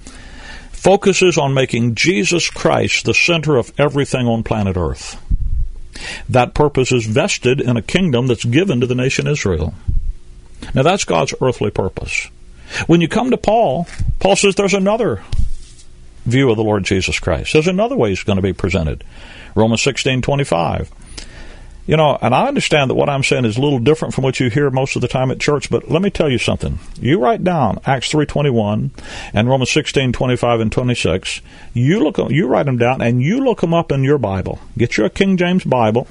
focuses 0.72 1.38
on 1.38 1.54
making 1.54 1.96
Jesus 1.96 2.50
Christ 2.50 3.06
the 3.06 3.14
center 3.14 3.56
of 3.56 3.72
everything 3.78 4.28
on 4.28 4.44
planet 4.44 4.76
Earth. 4.76 5.22
That 6.28 6.54
purpose 6.54 6.92
is 6.92 7.06
vested 7.06 7.62
in 7.62 7.78
a 7.78 7.82
kingdom 7.82 8.28
that's 8.28 8.46
given 8.46 8.82
to 8.82 8.88
the 8.88 8.96
nation 8.96 9.28
Israel. 9.28 9.74
Now 10.74 10.84
that's 10.84 11.06
God's 11.06 11.34
earthly 11.42 11.72
purpose. 11.72 12.30
When 12.88 13.02
you 13.02 13.08
come 13.08 13.32
to 13.32 13.38
Paul, 13.38 13.88
Paul 14.20 14.36
says 14.36 14.56
there's 14.56 14.74
another 14.74 15.22
view 16.26 16.50
of 16.50 16.58
the 16.58 16.64
Lord 16.64 16.84
Jesus 16.84 17.20
Christ. 17.20 17.54
There's 17.54 17.68
another 17.68 17.98
way 17.98 18.10
he's 18.10 18.24
going 18.24 18.38
to 18.38 18.42
be 18.42 18.54
presented. 18.54 19.04
Romans 19.56 19.82
16:25. 19.82 20.90
You 21.88 21.98
know, 21.98 22.18
and 22.22 22.34
I 22.34 22.48
understand 22.48 22.90
that 22.90 22.96
what 22.96 23.10
I'm 23.10 23.24
saying 23.24 23.44
is 23.44 23.58
a 23.58 23.62
little 23.62 23.80
different 23.80 24.14
from 24.14 24.24
what 24.24 24.40
you 24.40 24.50
hear 24.50 24.70
most 24.70 24.96
of 24.96 25.02
the 25.02 25.08
time 25.08 25.32
at 25.32 25.40
church, 25.40 25.70
but 25.70 25.90
let 25.90 26.02
me 26.02 26.12
tell 26.12 26.30
you 26.30 26.38
something. 26.38 26.80
You 27.00 27.20
write 27.20 27.44
down 27.44 27.80
Acts 27.86 28.14
3.21 28.14 28.92
and 29.34 29.50
Romans 29.50 29.72
16.25 29.72 30.62
and 30.62 30.72
26. 30.72 31.42
You 31.74 32.00
look, 32.00 32.20
you 32.30 32.48
write 32.48 32.68
them 32.68 32.78
down 32.78 33.02
and 33.02 33.22
you 33.22 33.44
look 33.44 33.62
them 33.62 33.74
up 33.74 33.92
in 33.92 34.04
your 34.04 34.20
Bible. 34.20 34.60
Get 34.78 34.96
your 34.96 35.10
King 35.10 35.38
James 35.38 35.64
Bible 35.64 36.08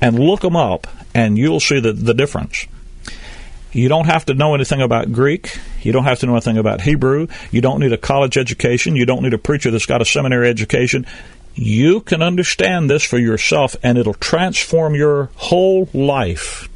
and 0.00 0.18
look 0.18 0.40
them 0.40 0.56
up 0.56 0.88
and 1.14 1.38
you'll 1.38 1.60
see 1.60 1.78
the, 1.78 1.92
the 1.92 2.14
difference. 2.14 2.66
You 3.72 3.88
don't 3.88 4.06
have 4.06 4.26
to 4.26 4.34
know 4.34 4.54
anything 4.54 4.82
about 4.82 5.12
Greek. 5.12 5.58
You 5.82 5.92
don't 5.92 6.04
have 6.04 6.20
to 6.20 6.26
know 6.26 6.32
anything 6.32 6.58
about 6.58 6.82
Hebrew. 6.82 7.26
You 7.50 7.60
don't 7.60 7.80
need 7.80 7.92
a 7.92 7.98
college 7.98 8.36
education. 8.36 8.96
You 8.96 9.06
don't 9.06 9.22
need 9.22 9.32
a 9.32 9.38
preacher 9.38 9.70
that's 9.70 9.86
got 9.86 10.02
a 10.02 10.04
seminary 10.04 10.48
education 10.48 11.06
you 11.54 12.00
can 12.00 12.22
understand 12.22 12.88
this 12.88 13.04
for 13.04 13.18
yourself 13.18 13.76
and 13.82 13.98
it'll 13.98 14.14
transform 14.14 14.94
your 14.94 15.30
whole 15.36 15.88
life. 15.92 16.68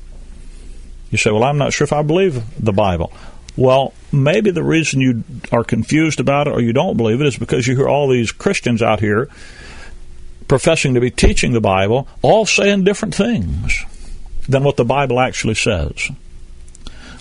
You 1.10 1.18
say, 1.18 1.30
Well, 1.30 1.44
I'm 1.44 1.58
not 1.58 1.72
sure 1.72 1.84
if 1.84 1.92
I 1.92 2.02
believe 2.02 2.42
the 2.62 2.72
Bible. 2.72 3.12
Well, 3.56 3.94
maybe 4.12 4.50
the 4.50 4.62
reason 4.62 5.00
you 5.00 5.24
are 5.50 5.64
confused 5.64 6.20
about 6.20 6.46
it 6.46 6.52
or 6.52 6.60
you 6.60 6.74
don't 6.74 6.96
believe 6.96 7.20
it 7.20 7.26
is 7.26 7.38
because 7.38 7.66
you 7.66 7.74
hear 7.74 7.88
all 7.88 8.08
these 8.08 8.32
Christians 8.32 8.82
out 8.82 9.00
here 9.00 9.30
professing 10.46 10.94
to 10.94 11.00
be 11.00 11.10
teaching 11.10 11.52
the 11.52 11.60
Bible, 11.60 12.06
all 12.20 12.44
saying 12.44 12.84
different 12.84 13.14
things 13.14 13.84
than 14.46 14.62
what 14.62 14.76
the 14.76 14.84
Bible 14.84 15.18
actually 15.18 15.54
says. 15.54 16.10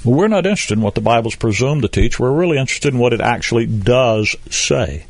Well, 0.06 0.16
we're 0.16 0.28
not 0.28 0.46
interested 0.46 0.78
in 0.78 0.84
what 0.84 0.94
the 0.94 1.02
Bible's 1.02 1.36
presumed 1.36 1.82
to 1.82 1.88
teach. 1.88 2.20
We're 2.20 2.32
really 2.32 2.58
interested 2.58 2.94
in 2.94 3.00
what 3.00 3.14
it 3.14 3.22
actually 3.22 3.66
does 3.66 4.36
say. 4.52 5.08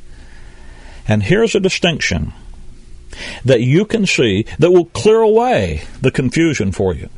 And 1.07 1.21
here's 1.21 1.53
a 1.53 1.59
distinction 1.59 2.33
that 3.43 3.61
you 3.61 3.85
can 3.85 4.05
see 4.05 4.45
that 4.57 4.71
will 4.71 4.85
clear 4.85 5.19
away 5.19 5.83
the 6.01 6.11
confusion 6.11 6.71
for 6.71 6.93
you. 6.93 7.09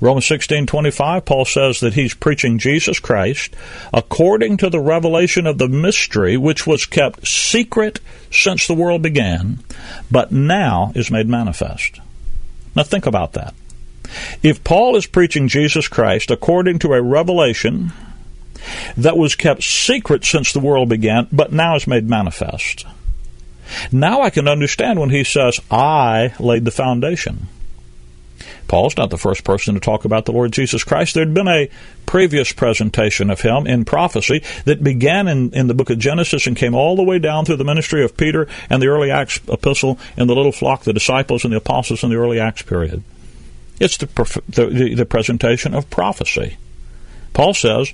Romans 0.00 0.26
16:25 0.26 1.24
Paul 1.26 1.44
says 1.44 1.80
that 1.80 1.94
he's 1.94 2.14
preaching 2.14 2.58
Jesus 2.58 2.98
Christ 2.98 3.54
according 3.92 4.56
to 4.58 4.70
the 4.70 4.80
revelation 4.80 5.46
of 5.46 5.58
the 5.58 5.68
mystery 5.68 6.38
which 6.38 6.66
was 6.66 6.86
kept 6.86 7.26
secret 7.26 8.00
since 8.30 8.66
the 8.66 8.74
world 8.74 9.02
began 9.02 9.58
but 10.10 10.32
now 10.32 10.92
is 10.94 11.10
made 11.10 11.28
manifest. 11.28 12.00
Now 12.74 12.82
think 12.82 13.04
about 13.04 13.34
that. 13.34 13.54
If 14.42 14.64
Paul 14.64 14.96
is 14.96 15.06
preaching 15.06 15.48
Jesus 15.48 15.88
Christ 15.88 16.30
according 16.30 16.78
to 16.80 16.92
a 16.92 17.02
revelation 17.02 17.92
that 18.96 19.16
was 19.16 19.34
kept 19.34 19.62
secret 19.62 20.24
since 20.24 20.52
the 20.52 20.60
world 20.60 20.88
began 20.88 21.28
but 21.32 21.52
now 21.52 21.76
is 21.76 21.86
made 21.86 22.08
manifest. 22.08 22.86
Now 23.92 24.22
I 24.22 24.30
can 24.30 24.48
understand 24.48 24.98
when 24.98 25.10
he 25.10 25.24
says 25.24 25.60
I 25.70 26.34
laid 26.38 26.64
the 26.64 26.70
foundation. 26.70 27.48
Paul's 28.68 28.96
not 28.96 29.10
the 29.10 29.18
first 29.18 29.42
person 29.42 29.74
to 29.74 29.80
talk 29.80 30.04
about 30.04 30.26
the 30.26 30.32
Lord 30.32 30.52
Jesus 30.52 30.84
Christ. 30.84 31.14
There'd 31.14 31.34
been 31.34 31.48
a 31.48 31.68
previous 32.06 32.52
presentation 32.52 33.28
of 33.28 33.40
him 33.40 33.66
in 33.66 33.84
prophecy 33.84 34.42
that 34.64 34.84
began 34.84 35.26
in, 35.26 35.52
in 35.52 35.66
the 35.66 35.74
book 35.74 35.90
of 35.90 35.98
Genesis 35.98 36.46
and 36.46 36.56
came 36.56 36.74
all 36.74 36.94
the 36.94 37.02
way 37.02 37.18
down 37.18 37.44
through 37.44 37.56
the 37.56 37.64
ministry 37.64 38.04
of 38.04 38.16
Peter 38.16 38.46
and 38.68 38.80
the 38.80 38.86
early 38.86 39.10
Acts 39.10 39.40
epistle 39.48 39.98
and 40.16 40.30
the 40.30 40.36
little 40.36 40.52
flock, 40.52 40.84
the 40.84 40.92
disciples 40.92 41.42
and 41.42 41.52
the 41.52 41.58
apostles 41.58 42.04
in 42.04 42.10
the 42.10 42.16
early 42.16 42.38
Acts 42.38 42.62
period. 42.62 43.02
It's 43.80 43.96
the, 43.96 44.06
the, 44.48 44.94
the 44.94 45.06
presentation 45.06 45.74
of 45.74 45.90
prophecy. 45.90 46.58
Paul 47.32 47.54
says 47.54 47.92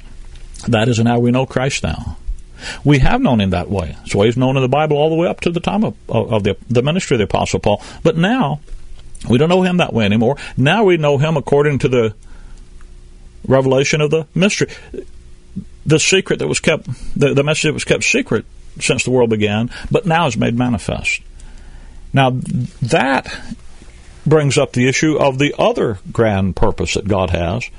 that 0.67 0.89
isn't 0.89 1.07
how 1.07 1.21
we 1.21 1.31
know 1.31 1.47
Christ 1.47 1.83
now. 1.83 2.19
We 2.85 2.99
have 2.99 3.21
known 3.21 3.41
him 3.41 3.51
that 3.51 3.71
way. 3.71 3.97
So 4.07 4.23
he's 4.23 4.37
known 4.37 4.57
in 4.57 4.63
the 4.63 4.69
Bible 4.69 4.97
all 4.97 5.11
the 5.11 5.15
way 5.15 5.29
up 5.29 5.41
to 5.43 5.51
the 5.51 5.61
time 5.61 5.85
of, 5.85 5.95
of 6.09 6.43
the, 6.43 6.57
the 6.69 6.83
ministry 6.83 7.15
of 7.15 7.19
the 7.19 7.25
Apostle 7.25 7.61
Paul. 7.61 7.83
But 8.03 8.17
now 8.17 8.61
we 9.29 9.39
don't 9.39 9.49
know 9.49 9.63
him 9.63 9.77
that 9.77 9.93
way 9.93 10.05
anymore. 10.05 10.37
Now 10.57 10.85
we 10.85 10.97
know 10.97 11.19
him 11.19 11.37
according 11.37 11.79
to 11.81 11.89
the 11.89 12.15
revelation 13.47 14.01
of 14.01 14.11
the 14.11 14.27
mystery. 14.35 14.69
The 15.85 16.01
secret 16.01 16.41
that 16.41 16.49
was 16.49 16.59
kept, 16.59 16.87
the, 17.19 17.35
the 17.35 17.45
message 17.45 17.65
that 17.65 17.75
was 17.75 17.85
kept 17.85 18.05
secret 18.05 18.45
since 18.81 19.05
the 19.05 19.11
world 19.11 19.31
began, 19.31 19.71
but 19.91 20.07
now 20.07 20.27
is 20.27 20.37
made 20.37 20.57
manifest. 20.57 21.21
Now, 22.13 22.31
that 22.31 23.39
brings 24.27 24.59
up 24.59 24.73
the 24.73 24.89
issue 24.89 25.17
of 25.17 25.39
the 25.39 25.55
other 25.59 25.99
grand 26.13 26.57
purpose 26.57 26.95
that 26.95 27.09
God 27.09 27.31
has. 27.31 27.71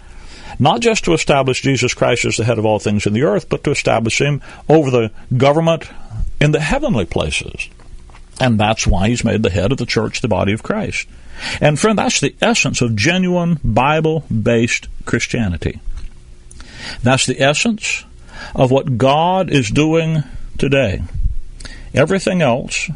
Not 0.60 0.80
just 0.80 1.04
to 1.04 1.14
establish 1.14 1.62
Jesus 1.62 1.94
Christ 1.94 2.26
as 2.26 2.38
the 2.38 2.46
head 2.46 2.58
of 2.58 2.66
all 2.66 2.80
things 2.80 3.06
in 3.06 3.14
the 3.14 3.24
earth, 3.24 3.50
but 3.50 3.64
to 3.66 3.72
establish 3.72 4.20
him 4.20 4.42
over 4.68 4.90
the 4.90 5.12
government 5.36 5.90
in 6.40 6.52
the 6.52 6.60
heavenly 6.60 7.06
places. 7.06 7.70
And 8.40 8.60
that's 8.60 8.88
why 8.88 9.10
he's 9.10 9.24
made 9.24 9.44
the 9.44 9.50
head 9.50 9.72
of 9.72 9.78
the 9.78 9.86
church, 9.86 10.22
the 10.22 10.28
body 10.28 10.54
of 10.54 10.64
Christ. 10.64 11.08
And 11.62 11.80
friend, 11.80 11.98
that's 11.98 12.20
the 12.20 12.36
essence 12.42 12.82
of 12.82 12.96
genuine 12.96 13.60
Bible 13.64 14.24
based 14.32 14.88
Christianity. 15.06 15.80
That's 17.04 17.26
the 17.26 17.42
essence 17.42 18.06
of 18.56 18.72
what 18.72 18.98
God 18.98 19.50
is 19.50 19.70
doing 19.70 20.24
today. 20.58 21.04
Everything 21.94 22.42
else 22.42 22.90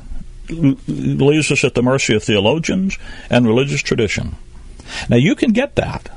leaves 0.51 1.51
us 1.51 1.63
at 1.63 1.75
the 1.75 1.84
mercy 1.84 2.15
of 2.15 2.24
theologians 2.24 2.98
and 3.29 3.48
religious 3.48 3.81
tradition. 3.81 4.36
Now 5.10 5.17
you 5.17 5.36
can 5.36 5.51
get 5.51 5.75
that. 5.75 6.10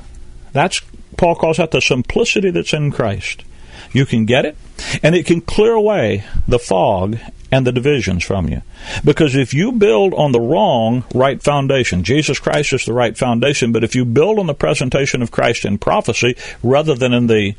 That's 0.51 0.81
Paul 1.17 1.35
calls 1.35 1.57
that 1.57 1.71
the 1.71 1.81
simplicity 1.81 2.51
that's 2.51 2.73
in 2.73 2.91
Christ. 2.91 3.43
You 3.91 4.05
can 4.05 4.25
get 4.25 4.45
it, 4.45 4.57
and 5.01 5.15
it 5.15 5.25
can 5.25 5.41
clear 5.41 5.73
away 5.73 6.25
the 6.47 6.59
fog 6.59 7.17
and 7.51 7.65
the 7.65 7.71
divisions 7.71 8.23
from 8.23 8.49
you. 8.49 8.61
Because 9.03 9.35
if 9.35 9.53
you 9.53 9.71
build 9.71 10.13
on 10.13 10.31
the 10.31 10.41
wrong 10.41 11.05
right 11.13 11.41
foundation, 11.41 12.03
Jesus 12.03 12.39
Christ 12.39 12.73
is 12.73 12.85
the 12.85 12.93
right 12.93 13.17
foundation, 13.17 13.71
but 13.71 13.83
if 13.83 13.95
you 13.95 14.03
build 14.03 14.39
on 14.39 14.47
the 14.47 14.53
presentation 14.53 15.21
of 15.21 15.31
Christ 15.31 15.63
in 15.63 15.77
prophecy 15.77 16.35
rather 16.61 16.95
than 16.95 17.13
in 17.13 17.27
the 17.27 17.55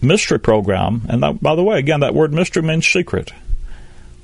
mystery 0.00 0.40
program, 0.40 1.02
and 1.08 1.22
that, 1.22 1.40
by 1.40 1.54
the 1.54 1.62
way, 1.62 1.78
again, 1.78 2.00
that 2.00 2.14
word 2.14 2.32
mystery 2.32 2.62
means 2.62 2.86
secret. 2.86 3.32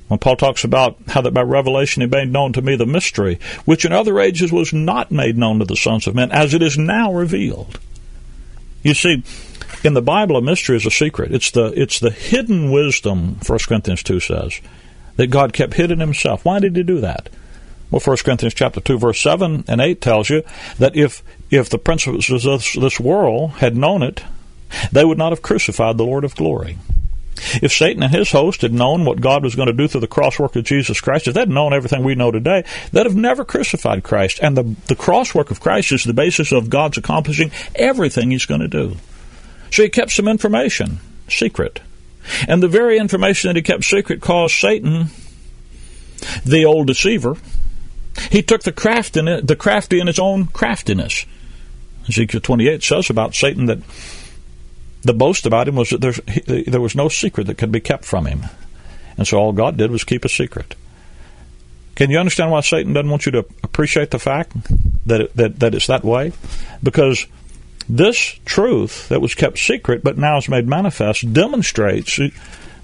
When 0.07 0.19
Paul 0.19 0.35
talks 0.35 0.63
about 0.63 0.97
how 1.07 1.21
that 1.21 1.33
by 1.33 1.41
revelation 1.41 2.01
he 2.01 2.07
made 2.07 2.31
known 2.31 2.53
to 2.53 2.61
me 2.61 2.75
the 2.75 2.85
mystery, 2.85 3.39
which 3.65 3.85
in 3.85 3.91
other 3.91 4.19
ages 4.19 4.51
was 4.51 4.71
not 4.71 5.11
made 5.11 5.37
known 5.37 5.59
to 5.59 5.65
the 5.65 5.75
sons 5.75 6.05
of 6.05 6.13
men, 6.13 6.31
as 6.31 6.53
it 6.53 6.61
is 6.61 6.77
now 6.77 7.11
revealed. 7.11 7.79
You 8.83 8.93
see, 8.93 9.23
in 9.83 9.95
the 9.95 10.01
Bible, 10.01 10.37
a 10.37 10.41
mystery 10.41 10.77
is 10.77 10.85
a 10.85 10.91
secret. 10.91 11.33
It's 11.33 11.51
the 11.51 11.73
it's 11.79 11.99
the 11.99 12.11
hidden 12.11 12.71
wisdom. 12.71 13.39
1 13.45 13.59
Corinthians 13.67 14.03
two 14.03 14.19
says 14.19 14.61
that 15.15 15.27
God 15.27 15.53
kept 15.53 15.73
hidden 15.73 15.99
Himself. 15.99 16.45
Why 16.45 16.59
did 16.59 16.75
He 16.75 16.83
do 16.83 17.01
that? 17.01 17.29
Well, 17.89 18.01
1 18.01 18.17
Corinthians 18.17 18.53
chapter 18.53 18.81
two, 18.81 18.99
verse 18.99 19.19
seven 19.19 19.63
and 19.67 19.81
eight 19.81 20.01
tells 20.01 20.29
you 20.29 20.43
that 20.77 20.95
if 20.95 21.23
if 21.49 21.69
the 21.69 21.79
princes 21.79 22.29
of 22.29 22.41
this, 22.43 22.73
this 22.73 22.99
world 22.99 23.51
had 23.53 23.75
known 23.75 24.03
it, 24.03 24.23
they 24.91 25.05
would 25.05 25.17
not 25.17 25.31
have 25.31 25.41
crucified 25.41 25.97
the 25.97 26.05
Lord 26.05 26.23
of 26.23 26.35
glory. 26.35 26.77
If 27.61 27.73
Satan 27.73 28.03
and 28.03 28.13
his 28.13 28.31
host 28.31 28.61
had 28.61 28.73
known 28.73 29.03
what 29.03 29.19
God 29.19 29.43
was 29.43 29.55
going 29.55 29.67
to 29.67 29.73
do 29.73 29.87
through 29.87 30.01
the 30.01 30.07
cross 30.07 30.39
work 30.39 30.55
of 30.55 30.63
Jesus 30.63 31.01
Christ, 31.01 31.27
if 31.27 31.33
they'd 31.33 31.49
known 31.49 31.73
everything 31.73 32.03
we 32.03 32.15
know 32.15 32.31
today, 32.31 32.63
they'd 32.91 33.05
have 33.05 33.15
never 33.15 33.43
crucified 33.43 34.03
Christ. 34.03 34.39
And 34.41 34.55
the, 34.55 34.63
the 34.87 34.95
cross 34.95 35.35
work 35.35 35.51
of 35.51 35.59
Christ 35.59 35.91
is 35.91 36.03
the 36.03 36.13
basis 36.13 36.51
of 36.51 36.69
God's 36.69 36.97
accomplishing 36.97 37.51
everything 37.75 38.31
he's 38.31 38.45
going 38.45 38.61
to 38.61 38.67
do. 38.67 38.95
So 39.71 39.83
he 39.83 39.89
kept 39.89 40.11
some 40.11 40.27
information 40.27 40.99
secret. 41.27 41.81
And 42.47 42.63
the 42.63 42.67
very 42.67 42.97
information 42.97 43.49
that 43.49 43.55
he 43.55 43.61
kept 43.61 43.83
secret 43.83 44.21
caused 44.21 44.55
Satan, 44.55 45.07
the 46.45 46.65
old 46.65 46.87
deceiver, 46.87 47.37
he 48.31 48.41
took 48.41 48.63
the 48.63 48.71
craft 48.71 49.17
in 49.17 49.27
it, 49.27 49.47
the 49.47 49.55
crafty 49.55 49.99
in 49.99 50.07
his 50.07 50.19
own 50.19 50.47
craftiness. 50.47 51.25
Ezekiel 52.07 52.41
28 52.41 52.83
says 52.83 53.09
about 53.09 53.35
Satan 53.35 53.65
that 53.65 53.79
the 55.05 55.13
boast 55.13 55.45
about 55.45 55.67
him 55.67 55.75
was 55.75 55.91
that 55.91 56.65
there 56.67 56.81
was 56.81 56.95
no 56.95 57.09
secret 57.09 57.47
that 57.47 57.57
could 57.57 57.71
be 57.71 57.79
kept 57.79 58.05
from 58.05 58.25
him. 58.25 58.41
And 59.17 59.27
so 59.27 59.37
all 59.37 59.53
God 59.53 59.77
did 59.77 59.91
was 59.91 60.03
keep 60.03 60.25
a 60.25 60.29
secret. 60.29 60.75
Can 61.95 62.09
you 62.09 62.17
understand 62.17 62.51
why 62.51 62.61
Satan 62.61 62.91
doesn't 62.91 63.09
want 63.09 63.25
you 63.25 63.31
to 63.33 63.45
appreciate 63.63 64.11
the 64.11 64.19
fact 64.19 64.51
that, 65.05 65.21
it, 65.21 65.35
that, 65.35 65.59
that 65.59 65.75
it's 65.75 65.87
that 65.87 66.03
way? 66.03 66.33
Because 66.83 67.25
this 67.87 68.39
truth 68.45 69.07
that 69.09 69.21
was 69.21 69.35
kept 69.35 69.59
secret 69.59 70.03
but 70.03 70.17
now 70.17 70.37
is 70.37 70.49
made 70.49 70.67
manifest 70.67 71.31
demonstrates 71.31 72.19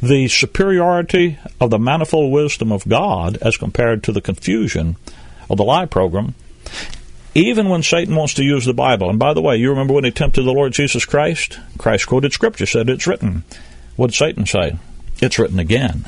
the 0.01 0.28
superiority 0.28 1.40
of 1.60 1.72
the 1.72 1.80
manifold 1.80 2.32
wisdom 2.32 2.72
of 2.72 2.88
God 2.88 3.38
as 3.42 3.58
compared 3.58 4.04
to 4.04 4.12
the 4.12 4.22
confusion 4.22 4.96
of 5.50 5.58
the 5.58 5.63
lie 5.63 5.88
program. 5.88 6.36
Even 7.34 7.70
when 7.70 7.82
Satan 7.82 8.16
wants 8.16 8.34
to 8.36 8.44
use 8.44 8.66
the 8.66 8.74
Bible, 8.74 9.10
and 9.10 9.18
by 9.18 9.34
the 9.34 9.42
way, 9.42 9.56
you 9.56 9.70
remember 9.70 9.94
when 9.94 10.04
he 10.04 10.12
tempted 10.12 10.44
the 10.44 10.52
Lord 10.52 10.74
Jesus 10.74 11.06
Christ? 11.06 11.60
Christ 11.78 12.08
quoted 12.08 12.34
Scripture, 12.34 12.66
said, 12.66 12.90
It's 12.90 13.08
written. 13.08 13.44
What 13.96 14.08
did 14.08 14.18
Satan 14.18 14.46
say? 14.46 14.78
It's 15.22 15.40
written 15.40 15.58
again. 15.58 16.06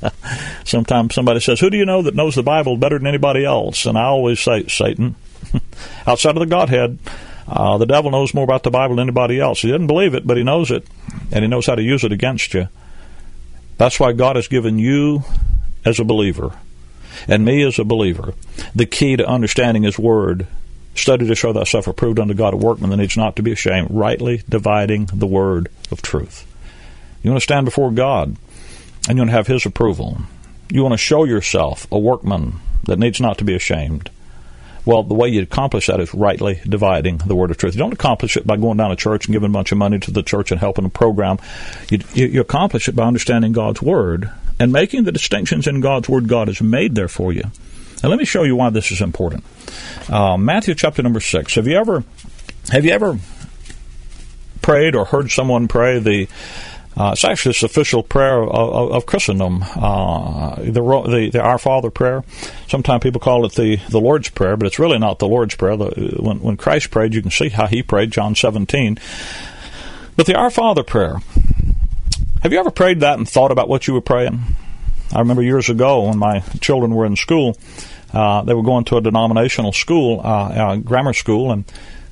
Sometimes 0.64 1.14
somebody 1.14 1.40
says, 1.40 1.58
Who 1.58 1.70
do 1.70 1.76
you 1.76 1.84
know 1.84 2.02
that 2.02 2.14
knows 2.14 2.36
the 2.36 2.44
Bible 2.44 2.76
better 2.76 2.98
than 2.98 3.08
anybody 3.08 3.44
else? 3.44 3.84
And 3.84 3.98
I 3.98 4.04
always 4.04 4.38
say, 4.38 4.66
Satan. 4.68 5.16
Outside 6.06 6.36
of 6.36 6.40
the 6.40 6.46
Godhead, 6.46 6.98
uh, 7.48 7.78
the 7.78 7.86
devil 7.86 8.12
knows 8.12 8.32
more 8.32 8.44
about 8.44 8.62
the 8.62 8.70
Bible 8.70 8.96
than 8.96 9.08
anybody 9.08 9.40
else. 9.40 9.62
He 9.62 9.72
doesn't 9.72 9.88
believe 9.88 10.14
it, 10.14 10.24
but 10.24 10.36
he 10.36 10.44
knows 10.44 10.70
it, 10.70 10.86
and 11.32 11.42
he 11.42 11.48
knows 11.48 11.66
how 11.66 11.74
to 11.74 11.82
use 11.82 12.04
it 12.04 12.12
against 12.12 12.54
you. 12.54 12.68
That's 13.76 13.98
why 13.98 14.12
God 14.12 14.36
has 14.36 14.46
given 14.46 14.78
you 14.78 15.24
as 15.84 15.98
a 15.98 16.04
believer 16.04 16.52
and 17.28 17.44
me 17.44 17.62
as 17.62 17.78
a 17.78 17.84
believer 17.84 18.34
the 18.74 18.86
key 18.86 19.16
to 19.16 19.26
understanding 19.26 19.82
His 19.82 19.98
Word. 19.98 20.46
Study 20.96 21.26
to 21.26 21.34
show 21.34 21.52
thyself 21.52 21.88
approved 21.88 22.20
unto 22.20 22.34
God, 22.34 22.54
a 22.54 22.56
workman 22.56 22.90
that 22.90 22.98
needs 22.98 23.16
not 23.16 23.34
to 23.34 23.42
be 23.42 23.50
ashamed, 23.50 23.88
rightly 23.90 24.44
dividing 24.48 25.06
the 25.12 25.26
word 25.26 25.68
of 25.90 26.02
truth. 26.02 26.46
You 27.20 27.30
want 27.30 27.40
to 27.40 27.44
stand 27.44 27.64
before 27.64 27.90
God, 27.90 28.36
and 29.08 29.16
you 29.16 29.22
want 29.22 29.30
to 29.30 29.36
have 29.36 29.48
His 29.48 29.66
approval. 29.66 30.18
You 30.70 30.82
want 30.82 30.92
to 30.92 30.98
show 30.98 31.24
yourself 31.24 31.88
a 31.90 31.98
workman 31.98 32.60
that 32.84 33.00
needs 33.00 33.20
not 33.20 33.38
to 33.38 33.44
be 33.44 33.56
ashamed. 33.56 34.10
Well, 34.84 35.02
the 35.02 35.14
way 35.14 35.30
you 35.30 35.42
accomplish 35.42 35.86
that 35.86 36.00
is 36.00 36.12
rightly 36.12 36.60
dividing 36.68 37.18
the 37.18 37.34
word 37.34 37.50
of 37.50 37.56
truth. 37.56 37.74
You 37.74 37.78
don't 37.78 37.94
accomplish 37.94 38.36
it 38.36 38.46
by 38.46 38.56
going 38.56 38.76
down 38.76 38.90
to 38.90 38.96
church 38.96 39.26
and 39.26 39.32
giving 39.32 39.48
a 39.48 39.52
bunch 39.52 39.72
of 39.72 39.78
money 39.78 39.98
to 39.98 40.10
the 40.10 40.22
church 40.22 40.50
and 40.50 40.60
helping 40.60 40.84
a 40.84 40.90
program. 40.90 41.38
You, 41.90 42.00
you, 42.12 42.26
you 42.26 42.40
accomplish 42.42 42.86
it 42.86 42.94
by 42.94 43.04
understanding 43.04 43.52
God's 43.52 43.80
word 43.80 44.30
and 44.58 44.72
making 44.72 45.04
the 45.04 45.12
distinctions 45.12 45.66
in 45.66 45.80
God's 45.80 46.08
word 46.08 46.28
God 46.28 46.48
has 46.48 46.60
made 46.60 46.94
there 46.94 47.08
for 47.08 47.32
you. 47.32 47.44
Now, 48.02 48.10
let 48.10 48.18
me 48.18 48.24
show 48.24 48.42
you 48.42 48.56
why 48.56 48.70
this 48.70 48.92
is 48.92 49.00
important. 49.00 49.44
Uh, 50.08 50.36
Matthew 50.36 50.74
chapter 50.74 51.02
number 51.02 51.20
six. 51.20 51.54
Have 51.54 51.66
you 51.66 51.76
ever 51.76 52.04
have 52.70 52.84
you 52.84 52.92
ever 52.92 53.18
prayed 54.62 54.94
or 54.94 55.04
heard 55.04 55.30
someone 55.30 55.68
pray 55.68 55.98
the 55.98 56.28
uh, 56.96 57.10
it's 57.12 57.24
actually 57.24 57.50
this 57.50 57.64
official 57.64 58.04
prayer 58.04 58.40
of, 58.40 58.50
of, 58.50 58.92
of 58.92 59.06
Christendom, 59.06 59.64
uh, 59.74 60.54
the, 60.56 60.72
the, 60.72 61.30
the 61.32 61.40
Our 61.40 61.58
Father 61.58 61.90
prayer. 61.90 62.22
Sometimes 62.68 63.02
people 63.02 63.20
call 63.20 63.44
it 63.44 63.54
the, 63.54 63.76
the 63.88 64.00
Lord's 64.00 64.30
Prayer, 64.30 64.56
but 64.56 64.66
it's 64.66 64.78
really 64.78 64.98
not 64.98 65.18
the 65.18 65.26
Lord's 65.26 65.56
Prayer. 65.56 65.76
The, 65.76 66.18
when, 66.20 66.40
when 66.40 66.56
Christ 66.56 66.92
prayed, 66.92 67.12
you 67.12 67.20
can 67.20 67.32
see 67.32 67.48
how 67.48 67.66
he 67.66 67.82
prayed, 67.82 68.12
John 68.12 68.36
17. 68.36 68.98
But 70.16 70.26
the 70.26 70.36
Our 70.36 70.50
Father 70.50 70.84
prayer, 70.84 71.16
have 72.44 72.52
you 72.52 72.58
ever 72.58 72.70
prayed 72.70 73.00
that 73.00 73.16
and 73.16 73.26
thought 73.26 73.50
about 73.50 73.70
what 73.70 73.88
you 73.88 73.94
were 73.94 74.02
praying? 74.02 74.38
I 75.10 75.20
remember 75.20 75.42
years 75.42 75.70
ago 75.70 76.08
when 76.08 76.18
my 76.18 76.40
children 76.60 76.94
were 76.94 77.06
in 77.06 77.16
school, 77.16 77.56
uh, 78.12 78.42
they 78.42 78.52
were 78.52 78.62
going 78.62 78.84
to 78.84 78.98
a 78.98 79.00
denominational 79.00 79.72
school, 79.72 80.20
uh, 80.22 80.76
grammar 80.76 81.14
school, 81.14 81.52
and 81.52 81.64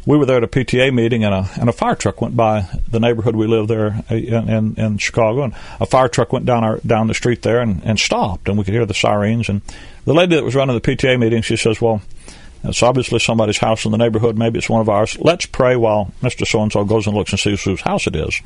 we 0.07 0.17
were 0.17 0.25
there 0.25 0.39
at 0.39 0.43
a 0.43 0.49
PTA 0.49 0.91
meeting, 0.91 1.23
and 1.23 1.35
a 1.35 1.49
and 1.61 1.69
a 1.69 1.73
fire 1.73 1.95
truck 1.95 2.23
went 2.23 2.35
by 2.35 2.67
the 2.91 2.99
neighborhood 2.99 3.37
we 3.37 3.47
live 3.47 3.69
there 3.69 4.03
uh, 4.11 4.15
in, 4.15 4.49
in, 4.49 4.75
in 4.77 4.99
Chicago, 4.99 5.43
and 5.43 5.53
a 5.79 5.85
fire 5.85 6.09
truck 6.09 6.33
went 6.33 6.47
down 6.47 6.65
our 6.65 6.79
down 6.79 7.09
the 7.09 7.15
street 7.15 7.43
there 7.43 7.61
and, 7.61 7.83
and 7.85 8.01
stopped, 8.01 8.49
and 8.49 8.57
we 8.57 8.65
could 8.65 8.73
hear 8.73 8.87
the 8.87 8.95
sirens. 8.95 9.51
And 9.51 9.61
the 10.07 10.15
lady 10.15 10.35
that 10.35 10.45
was 10.45 10.55
running 10.55 10.75
the 10.75 10.81
PTA 10.81 11.21
meeting, 11.21 11.43
she 11.43 11.57
says, 11.57 11.79
"Well, 11.79 12.01
it's 12.65 12.83
obviously 12.83 13.19
somebody's 13.19 13.59
house 13.59 13.85
in 13.85 13.93
the 13.93 13.99
neighborhood. 13.99 14.39
Maybe 14.39 14.59
it's 14.59 14.71
one 14.71 14.81
of 14.81 14.89
ours. 14.89 15.19
Let's 15.21 15.45
pray 15.45 15.77
while 15.77 16.11
Mister 16.23 16.47
So 16.47 16.63
and 16.63 16.73
So 16.73 16.85
goes 16.87 17.07
and 17.07 17.15
looks 17.15 17.33
and 17.33 17.39
sees 17.39 17.63
whose 17.63 17.83
house 17.83 18.07
it 18.07 18.17
is." 18.17 18.41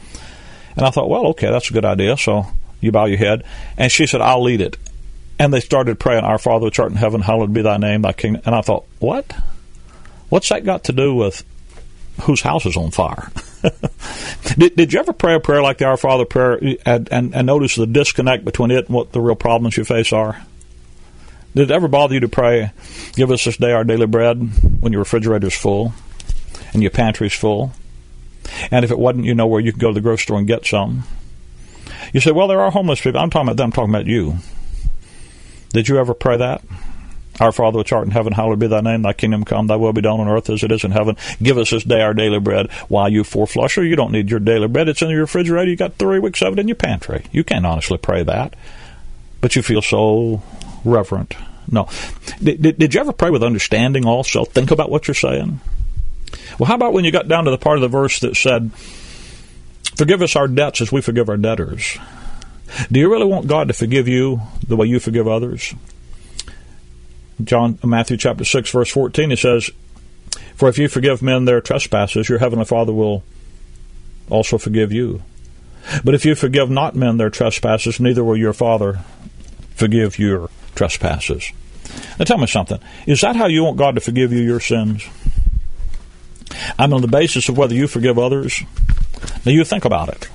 And 0.77 0.85
I 0.85 0.91
thought, 0.91 1.09
well, 1.09 1.29
okay, 1.29 1.51
that's 1.51 1.71
a 1.71 1.73
good 1.73 1.85
idea. 1.85 2.17
So 2.17 2.47
you 2.81 2.93
bow 2.93 3.07
your 3.07 3.19
head, 3.19 3.45
and 3.77 3.91
she 3.91 4.07
said, 4.07 4.21
"I'll 4.21 4.43
lead 4.43 4.61
it." 4.61 4.77
And 5.39 5.53
they 5.53 5.61
started 5.61 5.99
praying, 5.99 6.25
Our 6.25 6.39
Father 6.39 6.67
which 6.67 6.79
art 6.79 6.91
in 6.91 6.97
heaven, 6.97 7.21
hallowed 7.21 7.53
be 7.53 7.63
thy 7.63 7.77
name, 7.77 8.03
thy 8.03 8.13
kingdom. 8.13 8.43
And 8.47 8.55
I 8.55 8.63
thought, 8.63 8.87
what? 8.99 9.35
What's 10.29 10.49
that 10.49 10.65
got 10.65 10.85
to 10.85 10.93
do 10.93 11.15
with 11.15 11.45
whose 12.23 12.41
house 12.41 12.65
is 12.65 12.77
on 12.77 12.91
fire? 12.91 13.31
did, 14.57 14.77
did 14.77 14.93
you 14.93 15.01
ever 15.01 15.13
pray 15.13 15.35
a 15.35 15.41
prayer 15.41 15.63
like 15.63 15.79
the 15.79 15.85
Our 15.85 15.99
Father 15.99 16.25
prayer 16.25 16.59
and, 16.87 17.09
and, 17.13 17.35
and 17.35 17.47
notice 17.47 17.75
the 17.75 17.87
disconnect 17.87 18.45
between 18.45 18.71
it 18.71 18.87
and 18.87 18.95
what 18.95 19.13
the 19.13 19.21
real 19.21 19.37
problems 19.37 19.77
you 19.77 19.85
face 19.85 20.13
are? 20.13 20.43
Did 21.55 21.71
it 21.71 21.75
ever 21.75 21.89
bother 21.89 22.15
you 22.15 22.21
to 22.21 22.29
pray, 22.29 22.71
Give 23.15 23.31
us 23.31 23.45
this 23.45 23.57
day 23.57 23.73
our 23.73 23.85
daily 23.85 24.07
bread 24.07 24.39
when 24.81 24.93
your 24.93 25.01
refrigerator's 25.01 25.57
full 25.57 25.93
and 26.73 26.83
your 26.83 26.91
pantry's 26.91 27.33
full? 27.33 27.73
And 28.71 28.85
if 28.85 28.91
it 28.91 28.99
wasn't, 28.99 29.25
you 29.25 29.35
know 29.35 29.47
where 29.47 29.61
you 29.61 29.73
could 29.73 29.81
go 29.81 29.89
to 29.89 29.95
the 29.95 30.01
grocery 30.01 30.23
store 30.23 30.39
and 30.39 30.47
get 30.47 30.67
some. 30.67 31.05
You 32.13 32.21
say, 32.21 32.33
Well, 32.33 32.49
there 32.49 32.61
are 32.61 32.71
homeless 32.71 33.01
people. 33.01 33.21
I'm 33.21 33.31
talking 33.31 33.49
about 33.49 33.57
them, 33.57 33.67
I'm 33.67 33.73
talking 33.73 33.95
about 33.95 34.07
you. 34.07 34.37
Did 35.73 35.89
you 35.89 35.99
ever 35.99 36.15
pray 36.15 36.37
that? 36.37 36.63
Our 37.39 37.53
Father 37.53 37.79
which 37.79 37.93
art 37.93 38.07
in 38.07 38.13
heaven, 38.13 38.33
hallowed 38.33 38.59
be 38.59 38.67
thy 38.67 38.81
name, 38.81 39.03
thy 39.03 39.13
kingdom 39.13 39.45
come, 39.45 39.67
thy 39.67 39.77
will 39.77 39.93
be 39.93 40.01
done 40.01 40.21
on 40.21 40.29
earth 40.29 40.49
as 40.49 40.63
it 40.63 40.73
is 40.73 40.85
in 40.85 40.93
heaven. 40.93 41.17
Give 41.43 41.59
us 41.59 41.71
this 41.71 41.85
day 41.85 42.01
our 42.01 42.15
daily 42.15 42.41
bread. 42.41 42.73
Why, 42.89 43.09
you 43.09 43.25
four 43.25 43.47
flusher, 43.47 43.85
you 43.85 43.95
don't 43.95 44.13
need 44.13 44.31
your 44.31 44.41
daily 44.41 44.69
bread. 44.69 44.89
It's 44.89 45.03
in 45.03 45.11
your 45.11 45.21
refrigerator. 45.21 45.71
You 45.71 45.77
got 45.77 45.97
three 45.97 46.19
weeks 46.19 46.41
of 46.41 46.55
it 46.55 46.59
in 46.59 46.69
your 46.69 46.77
pantry. 46.77 47.27
You 47.33 47.45
can't 47.45 47.67
honestly 47.67 47.99
pray 47.99 48.23
that. 48.23 48.55
But 49.43 49.55
you 49.55 49.63
feel 49.63 49.83
so 49.83 50.43
reverent. 50.85 51.35
No. 51.71 51.89
Did, 52.43 52.63
did, 52.63 52.79
did 52.79 52.95
you 52.95 53.01
ever 53.01 53.13
pray 53.13 53.29
with 53.29 53.43
understanding 53.43 54.07
also? 54.07 54.45
Think 54.45 54.71
about 54.71 54.91
what 54.91 55.07
you're 55.07 55.15
saying. 55.15 55.61
Well, 56.59 56.67
how 56.67 56.75
about 56.75 56.93
when 56.93 57.05
you 57.05 57.11
got 57.11 57.29
down 57.29 57.45
to 57.45 57.51
the 57.51 57.59
part 57.59 57.79
of 57.79 57.83
the 57.83 57.89
verse 57.89 58.21
that 58.21 58.37
said, 58.37 58.73
Forgive 59.97 60.21
us 60.21 60.37
our 60.37 60.47
debts 60.47 60.83
as 60.83 60.93
we 60.93 61.01
forgive 61.01 61.31
our 61.31 61.39
debtors? 61.39 61.97
Do 62.93 63.01
you 63.01 63.11
really 63.11 63.25
want 63.25 63.47
God 63.47 63.69
to 63.69 63.75
forgive 63.75 64.07
you 64.07 64.43
the 64.67 64.77
way 64.77 64.87
you 64.87 65.01
forgive 65.01 65.27
others? 65.27 65.75
John 67.43 67.79
Matthew 67.83 68.17
chapter 68.17 68.45
6 68.45 68.71
verse 68.71 68.91
14 68.91 69.33
it 69.33 69.39
says, 69.39 69.71
"For 70.55 70.69
if 70.69 70.79
you 70.79 70.89
forgive 70.89 71.23
men 71.23 71.47
their 71.47 71.63
trespasses, 71.63 72.29
your 72.29 72.39
heavenly 72.39 72.65
Father 72.67 72.93
will 72.93 73.25
also 74.29 74.59
forgive 74.59 74.93
you. 74.93 75.23
But 76.05 76.15
if 76.15 76.27
you 76.27 76.35
forgive 76.35 76.69
not 76.69 76.97
men 76.97 77.17
their 77.17 77.31
trespasses, 77.31 78.01
neither 78.01 78.25
will 78.25 78.37
your 78.37 78.53
Father 78.53 79.01
forgive 79.75 80.19
your 80.19 80.51
trespasses." 80.75 81.53
Now 82.19 82.25
tell 82.25 82.39
me 82.39 82.47
something. 82.47 82.81
Is 83.07 83.21
that 83.21 83.37
how 83.37 83.47
you 83.47 83.65
want 83.65 83.77
God 83.77 83.95
to 83.95 84.01
forgive 84.01 84.33
you 84.33 84.41
your 84.41 84.61
sins? 84.61 85.05
I'm 86.79 86.93
on 86.93 87.03
the 87.03 87.09
basis 87.09 87.49
of 87.49 87.59
whether 87.59 87.75
you 87.75 87.87
forgive 87.87 88.19
others. 88.19 88.63
Now 89.45 89.53
you 89.53 89.65
think 89.65 89.85
about 89.85 90.09
it. 90.09 90.29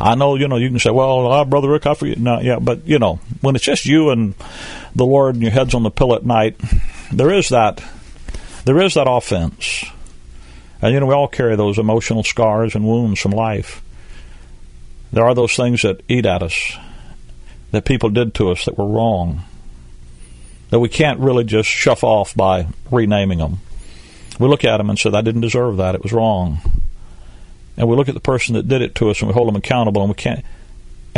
I 0.00 0.14
know, 0.14 0.36
you 0.36 0.46
know, 0.46 0.56
you 0.56 0.68
can 0.68 0.78
say, 0.78 0.90
well, 0.90 1.30
uh, 1.30 1.44
Brother 1.44 1.68
Rick, 1.68 1.86
I 1.86 1.94
forget. 1.94 2.18
No, 2.18 2.40
yeah, 2.40 2.58
but, 2.60 2.86
you 2.86 2.98
know, 2.98 3.18
when 3.40 3.56
it's 3.56 3.64
just 3.64 3.84
you 3.84 4.10
and 4.10 4.34
the 4.94 5.04
Lord 5.04 5.34
and 5.34 5.42
your 5.42 5.50
head's 5.50 5.74
on 5.74 5.82
the 5.82 5.90
pillow 5.90 6.14
at 6.14 6.24
night, 6.24 6.56
there 7.12 7.32
is 7.32 7.48
that, 7.48 7.82
there 8.64 8.80
is 8.80 8.94
that 8.94 9.08
offense. 9.08 9.84
And, 10.80 10.94
you 10.94 11.00
know, 11.00 11.06
we 11.06 11.14
all 11.14 11.26
carry 11.26 11.56
those 11.56 11.78
emotional 11.78 12.22
scars 12.22 12.76
and 12.76 12.86
wounds 12.86 13.20
from 13.20 13.32
life. 13.32 13.82
There 15.12 15.24
are 15.24 15.34
those 15.34 15.56
things 15.56 15.82
that 15.82 16.02
eat 16.08 16.26
at 16.26 16.42
us, 16.42 16.76
that 17.72 17.84
people 17.84 18.10
did 18.10 18.34
to 18.34 18.52
us 18.52 18.66
that 18.66 18.78
were 18.78 18.86
wrong, 18.86 19.42
that 20.70 20.78
we 20.78 20.88
can't 20.88 21.18
really 21.18 21.44
just 21.44 21.68
shuff 21.68 22.04
off 22.04 22.36
by 22.36 22.68
renaming 22.90 23.38
them. 23.38 23.58
We 24.38 24.48
look 24.48 24.64
at 24.64 24.76
them 24.76 24.90
and 24.90 24.98
say, 24.98 25.10
I 25.10 25.20
didn't 25.20 25.40
deserve 25.40 25.76
that. 25.78 25.94
It 25.94 26.02
was 26.02 26.12
wrong. 26.12 26.60
And 27.76 27.88
we 27.88 27.96
look 27.96 28.08
at 28.08 28.14
the 28.14 28.20
person 28.20 28.54
that 28.54 28.68
did 28.68 28.82
it 28.82 28.94
to 28.96 29.10
us 29.10 29.20
and 29.20 29.28
we 29.28 29.34
hold 29.34 29.48
them 29.48 29.56
accountable 29.56 30.02
and 30.02 30.10
we 30.10 30.14
can't 30.14 30.44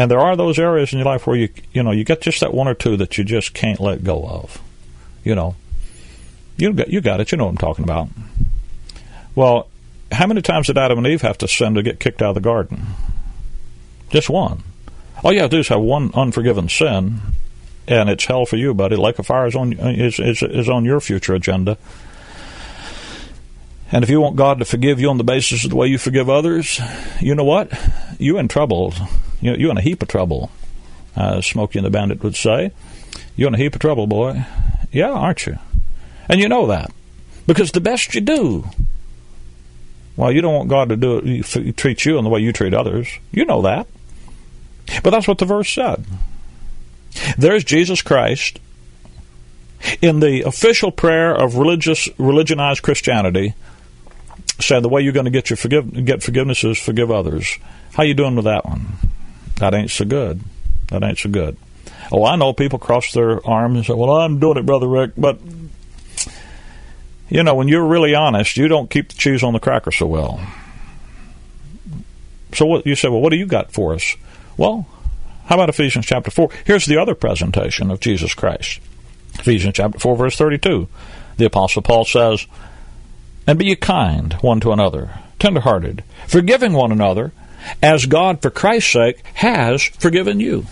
and 0.00 0.10
there 0.10 0.20
are 0.20 0.34
those 0.34 0.58
areas 0.58 0.92
in 0.92 0.98
your 0.98 1.06
life 1.06 1.26
where 1.26 1.36
you 1.36 1.50
you 1.72 1.82
know 1.82 1.90
you 1.90 2.04
get 2.04 2.22
just 2.22 2.40
that 2.40 2.54
one 2.54 2.66
or 2.68 2.74
two 2.74 2.96
that 2.96 3.18
you 3.18 3.24
just 3.24 3.52
can't 3.52 3.80
let 3.80 4.02
go 4.02 4.26
of 4.26 4.62
you 5.24 5.34
know. 5.34 5.56
You 6.56 6.72
got 6.72 6.88
you 6.88 7.00
got 7.02 7.20
it. 7.20 7.32
You 7.32 7.38
know 7.38 7.44
what 7.44 7.50
I'm 7.50 7.58
talking 7.58 7.84
about. 7.84 8.08
Well 9.34 9.68
how 10.12 10.26
many 10.26 10.42
times 10.42 10.68
did 10.68 10.78
Adam 10.78 10.98
and 10.98 11.06
Eve 11.06 11.22
have 11.22 11.38
to 11.38 11.48
sin 11.48 11.74
to 11.74 11.82
get 11.82 12.00
kicked 12.00 12.22
out 12.22 12.30
of 12.30 12.34
the 12.34 12.40
garden? 12.40 12.86
Just 14.08 14.30
one. 14.30 14.62
All 15.22 15.32
you 15.32 15.40
have 15.40 15.50
to 15.50 15.56
do 15.56 15.60
is 15.60 15.68
have 15.68 15.80
one 15.80 16.10
unforgiven 16.14 16.68
sin 16.68 17.20
and 17.86 18.08
it's 18.08 18.24
hell 18.24 18.46
for 18.46 18.56
you 18.56 18.72
buddy. 18.72 18.96
Lake 18.96 19.18
of 19.18 19.26
fire 19.26 19.46
is 19.46 19.54
on 19.54 19.72
is, 19.74 20.18
is, 20.18 20.42
is 20.42 20.68
on 20.68 20.84
your 20.84 21.00
future 21.00 21.34
agenda 21.34 21.76
and 23.92 24.04
if 24.04 24.10
you 24.10 24.20
want 24.20 24.36
God 24.36 24.58
to 24.58 24.64
forgive 24.64 25.00
you 25.00 25.10
on 25.10 25.18
the 25.18 25.24
basis 25.24 25.64
of 25.64 25.70
the 25.70 25.76
way 25.76 25.88
you 25.88 25.98
forgive 25.98 26.30
others, 26.30 26.80
you 27.20 27.34
know 27.34 27.44
what? 27.44 27.72
You're 28.18 28.40
in 28.40 28.48
trouble. 28.48 28.94
You're 29.40 29.70
in 29.70 29.78
a 29.78 29.82
heap 29.82 30.02
of 30.02 30.08
trouble, 30.08 30.50
as 31.16 31.46
Smokey 31.46 31.78
and 31.78 31.86
the 31.86 31.90
Bandit 31.90 32.22
would 32.22 32.36
say. 32.36 32.72
You're 33.36 33.48
in 33.48 33.54
a 33.54 33.58
heap 33.58 33.74
of 33.74 33.80
trouble, 33.80 34.06
boy. 34.06 34.44
Yeah, 34.92 35.10
aren't 35.10 35.46
you? 35.46 35.58
And 36.28 36.40
you 36.40 36.48
know 36.48 36.66
that. 36.66 36.92
Because 37.46 37.72
the 37.72 37.80
best 37.80 38.14
you 38.14 38.20
do. 38.20 38.68
Well, 40.16 40.30
you 40.30 40.42
don't 40.42 40.54
want 40.54 40.68
God 40.68 40.90
to 40.90 40.96
do 40.96 41.22
it, 41.24 41.76
treat 41.76 42.04
you 42.04 42.18
in 42.18 42.24
the 42.24 42.30
way 42.30 42.40
you 42.40 42.52
treat 42.52 42.74
others. 42.74 43.08
You 43.32 43.44
know 43.44 43.62
that. 43.62 43.86
But 45.02 45.10
that's 45.10 45.26
what 45.26 45.38
the 45.38 45.44
verse 45.46 45.72
said. 45.72 46.04
There's 47.38 47.64
Jesus 47.64 48.02
Christ 48.02 48.58
in 50.02 50.20
the 50.20 50.42
official 50.42 50.92
prayer 50.92 51.34
of 51.34 51.56
religious 51.56 52.08
religionized 52.18 52.82
Christianity 52.82 53.54
said 54.60 54.82
the 54.82 54.88
way 54.88 55.02
you're 55.02 55.12
going 55.12 55.24
to 55.24 55.30
get 55.30 55.50
your 55.50 55.56
forgive 55.56 56.04
get 56.04 56.22
forgiveness 56.22 56.64
is 56.64 56.78
forgive 56.78 57.10
others. 57.10 57.58
How 57.94 58.02
you 58.02 58.14
doing 58.14 58.36
with 58.36 58.44
that 58.44 58.64
one? 58.64 58.86
That 59.56 59.74
ain't 59.74 59.90
so 59.90 60.04
good. 60.04 60.40
That 60.88 61.02
ain't 61.02 61.18
so 61.18 61.28
good. 61.28 61.56
Oh, 62.12 62.24
I 62.24 62.36
know 62.36 62.52
people 62.52 62.78
cross 62.78 63.12
their 63.12 63.46
arms 63.46 63.76
and 63.76 63.86
say, 63.86 63.94
"Well, 63.94 64.10
I'm 64.10 64.38
doing 64.38 64.56
it, 64.56 64.66
brother 64.66 64.88
Rick," 64.88 65.12
but 65.16 65.38
you 67.28 67.42
know, 67.42 67.54
when 67.54 67.68
you're 67.68 67.86
really 67.86 68.14
honest, 68.14 68.56
you 68.56 68.68
don't 68.68 68.90
keep 68.90 69.08
the 69.08 69.14
cheese 69.14 69.42
on 69.42 69.52
the 69.52 69.60
cracker 69.60 69.92
so 69.92 70.06
well. 70.06 70.40
So 72.54 72.66
what 72.66 72.86
you 72.86 72.96
say? 72.96 73.08
Well, 73.08 73.20
what 73.20 73.30
do 73.30 73.36
you 73.36 73.46
got 73.46 73.72
for 73.72 73.94
us? 73.94 74.16
Well, 74.56 74.86
how 75.46 75.54
about 75.54 75.68
Ephesians 75.68 76.06
chapter 76.06 76.30
four? 76.30 76.50
Here's 76.64 76.86
the 76.86 76.96
other 76.96 77.14
presentation 77.14 77.90
of 77.90 78.00
Jesus 78.00 78.34
Christ. 78.34 78.80
Ephesians 79.34 79.74
chapter 79.74 79.98
four, 79.98 80.16
verse 80.16 80.36
thirty-two. 80.36 80.88
The 81.36 81.46
apostle 81.46 81.82
Paul 81.82 82.04
says, 82.04 82.46
and 83.50 83.58
be 83.58 83.74
kind 83.74 84.34
one 84.34 84.60
to 84.60 84.70
another, 84.70 85.10
tenderhearted, 85.40 86.04
forgiving 86.28 86.72
one 86.72 86.92
another, 86.92 87.32
as 87.82 88.06
God, 88.06 88.40
for 88.40 88.48
Christ's 88.48 88.92
sake, 88.92 89.26
has 89.34 89.82
forgiven 89.82 90.38
you. 90.38 90.66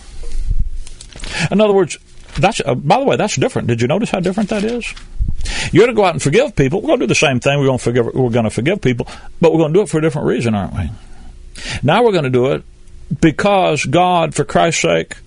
In 1.51 1.59
other 1.59 1.73
words, 1.73 1.97
that's 2.39 2.61
uh, 2.65 2.75
by 2.75 2.97
the 3.01 3.05
way, 3.05 3.17
that's 3.17 3.35
different. 3.35 3.67
Did 3.67 3.81
you 3.81 3.87
notice 3.89 4.11
how 4.11 4.21
different 4.21 4.49
that 4.51 4.63
is? 4.63 4.85
You're 5.73 5.87
going 5.87 5.93
to 5.93 6.01
go 6.01 6.05
out 6.05 6.13
and 6.13 6.23
forgive 6.23 6.55
people. 6.55 6.79
We're 6.79 6.87
going 6.87 6.99
to 7.01 7.05
do 7.05 7.09
the 7.09 7.15
same 7.15 7.41
thing. 7.41 7.59
We're 7.59 7.65
going 7.65 7.79
to 7.79 7.83
forgive. 7.83 8.05
We're 8.05 8.29
going 8.29 8.45
to 8.45 8.49
forgive 8.49 8.79
people, 8.79 9.07
but 9.41 9.51
we're 9.51 9.59
going 9.59 9.73
to 9.73 9.79
do 9.79 9.83
it 9.83 9.89
for 9.89 9.97
a 9.97 10.01
different 10.01 10.29
reason, 10.29 10.55
aren't 10.55 10.73
we? 10.73 10.89
Now 11.83 12.05
we're 12.05 12.13
going 12.13 12.23
to 12.23 12.29
do 12.29 12.53
it 12.53 12.63
because 13.19 13.83
God, 13.83 14.33
for 14.33 14.45
Christ's 14.45 14.83
sake, 14.83 15.17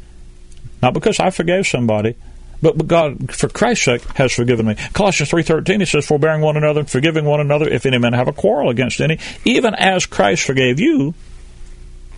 not 0.81 0.95
because 0.95 1.21
I 1.21 1.29
forgave 1.29 1.67
somebody, 1.67 2.17
but 2.63 2.87
God, 2.87 3.35
for 3.35 3.49
Christ's 3.49 3.85
sake, 3.85 4.03
has 4.15 4.33
forgiven 4.33 4.67
me. 4.67 4.77
Colossians 4.93 5.31
3.13, 5.31 5.83
it 5.83 5.87
says, 5.87 6.07
Forbearing 6.07 6.41
one 6.41 6.57
another, 6.57 6.85
forgiving 6.85 7.25
one 7.25 7.41
another, 7.41 7.69
if 7.69 7.85
any 7.85 7.99
man 7.99 8.13
have 8.13 8.29
a 8.29 8.33
quarrel 8.33 8.71
against 8.71 9.01
any, 9.01 9.19
even 9.45 9.75
as 9.75 10.07
Christ 10.07 10.45
forgave 10.45 10.79
you, 10.79 11.15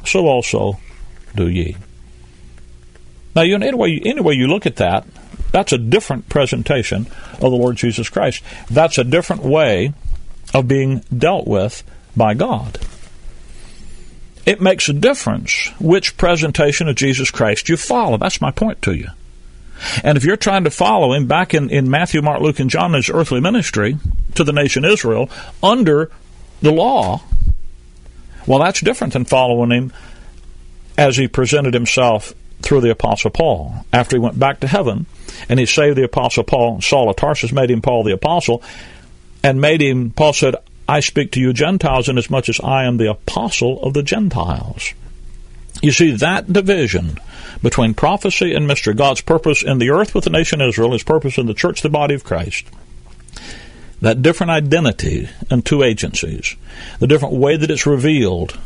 so 0.05 0.27
also 0.27 0.79
do 1.35 1.49
ye. 1.49 1.77
Now, 3.35 3.43
you 3.43 3.59
know, 3.59 3.67
any 3.67 3.77
way, 3.77 4.01
any 4.05 4.21
way 4.21 4.35
you 4.35 4.47
look 4.47 4.67
at 4.67 4.77
that, 4.77 5.07
that's 5.51 5.73
a 5.73 5.79
different 5.79 6.29
presentation 6.29 7.07
of 7.35 7.41
the 7.41 7.49
Lord 7.49 7.77
Jesus 7.77 8.09
Christ. 8.09 8.43
That's 8.71 8.99
a 8.99 9.05
different 9.05 9.43
way 9.43 9.95
of 10.53 10.69
being 10.69 11.01
dealt 11.17 11.47
with 11.47 11.83
by 12.17 12.35
God. 12.35 12.79
It 14.45 14.61
makes 14.61 14.89
a 14.89 14.93
difference 14.93 15.71
which 15.81 16.19
presentation 16.19 16.87
of 16.89 16.97
Jesus 16.97 17.31
Christ 17.31 17.69
you 17.69 17.79
follow. 17.79 18.19
That's 18.19 18.43
my 18.43 18.51
point 18.51 18.83
to 18.83 18.93
you. 18.93 19.09
And 20.03 20.17
if 20.17 20.25
you're 20.25 20.37
trying 20.37 20.65
to 20.65 20.71
follow 20.71 21.13
him 21.13 21.27
back 21.27 21.55
in, 21.55 21.71
in 21.71 21.91
Matthew, 21.91 22.23
Mark, 22.23 22.41
Luke, 22.41 22.61
and 22.61 22.71
John, 22.71 22.95
his 22.95 23.11
earthly 23.11 23.41
ministry 23.41 23.99
to 24.35 24.45
the 24.45 24.53
nation 24.53 24.85
Israel 24.85 25.31
under 25.63 26.11
the 26.61 26.73
law, 26.73 27.23
well, 28.47 28.59
that's 28.59 28.81
different 28.81 29.13
than 29.13 29.25
following 29.25 29.71
him 29.71 29.93
as 30.97 31.17
he 31.17 31.29
presented 31.29 31.75
himself 31.75 32.35
through 32.63 32.81
the 32.81 32.91
Apostle 32.91 33.31
Paul. 33.31 33.85
After 33.93 34.17
he 34.17 34.21
went 34.21 34.39
back 34.39 34.61
to 34.61 34.67
heaven 34.67 35.07
and 35.49 35.59
he 35.59 35.67
saved 35.67 35.97
the 35.97 36.05
Apostle 36.05 36.45
Paul, 36.45 36.81
Saul 36.81 37.11
of 37.11 37.17
Tarsus 37.17 37.53
made 37.53 37.71
him 37.71 37.83
Paul 37.83 38.05
the 38.05 38.13
Apostle, 38.13 38.63
and 39.43 39.61
made 39.61 39.83
him, 39.83 40.11
Paul 40.11 40.33
said, 40.33 40.57
I 40.89 41.01
speak 41.01 41.33
to 41.33 41.41
you 41.41 41.53
Gentiles 41.53 42.09
inasmuch 42.09 42.49
as 42.49 42.61
I 42.61 42.85
am 42.85 42.97
the 42.97 43.11
apostle 43.11 43.83
of 43.83 43.95
the 43.95 44.03
Gentiles. 44.03 44.93
You 45.85 45.93
see, 45.93 46.13
that 46.13 46.51
division 46.51 47.19
between 47.63 47.93
prophecy 47.93 48.55
and 48.55 48.67
mystery, 48.67 48.95
God's 48.95 49.21
purpose 49.21 49.63
in 49.63 49.77
the 49.77 49.91
earth 49.91 50.15
with 50.15 50.25
the 50.25 50.31
nation 50.31 50.63
Israel, 50.63 50.93
His 50.93 51.03
purpose 51.03 51.37
in 51.37 51.45
the 51.45 51.53
church, 51.53 51.83
the 51.83 51.91
body 51.91 52.15
of 52.15 52.25
Christ, 52.25 52.65
that 54.01 54.23
different 54.23 54.51
identity 54.51 55.29
and 55.51 55.63
two 55.63 55.83
agencies, 55.83 56.57
the 57.01 57.07
different 57.07 57.35
way 57.35 57.59
that 57.59 57.71
it's 57.71 57.85
revealed, 57.85 58.59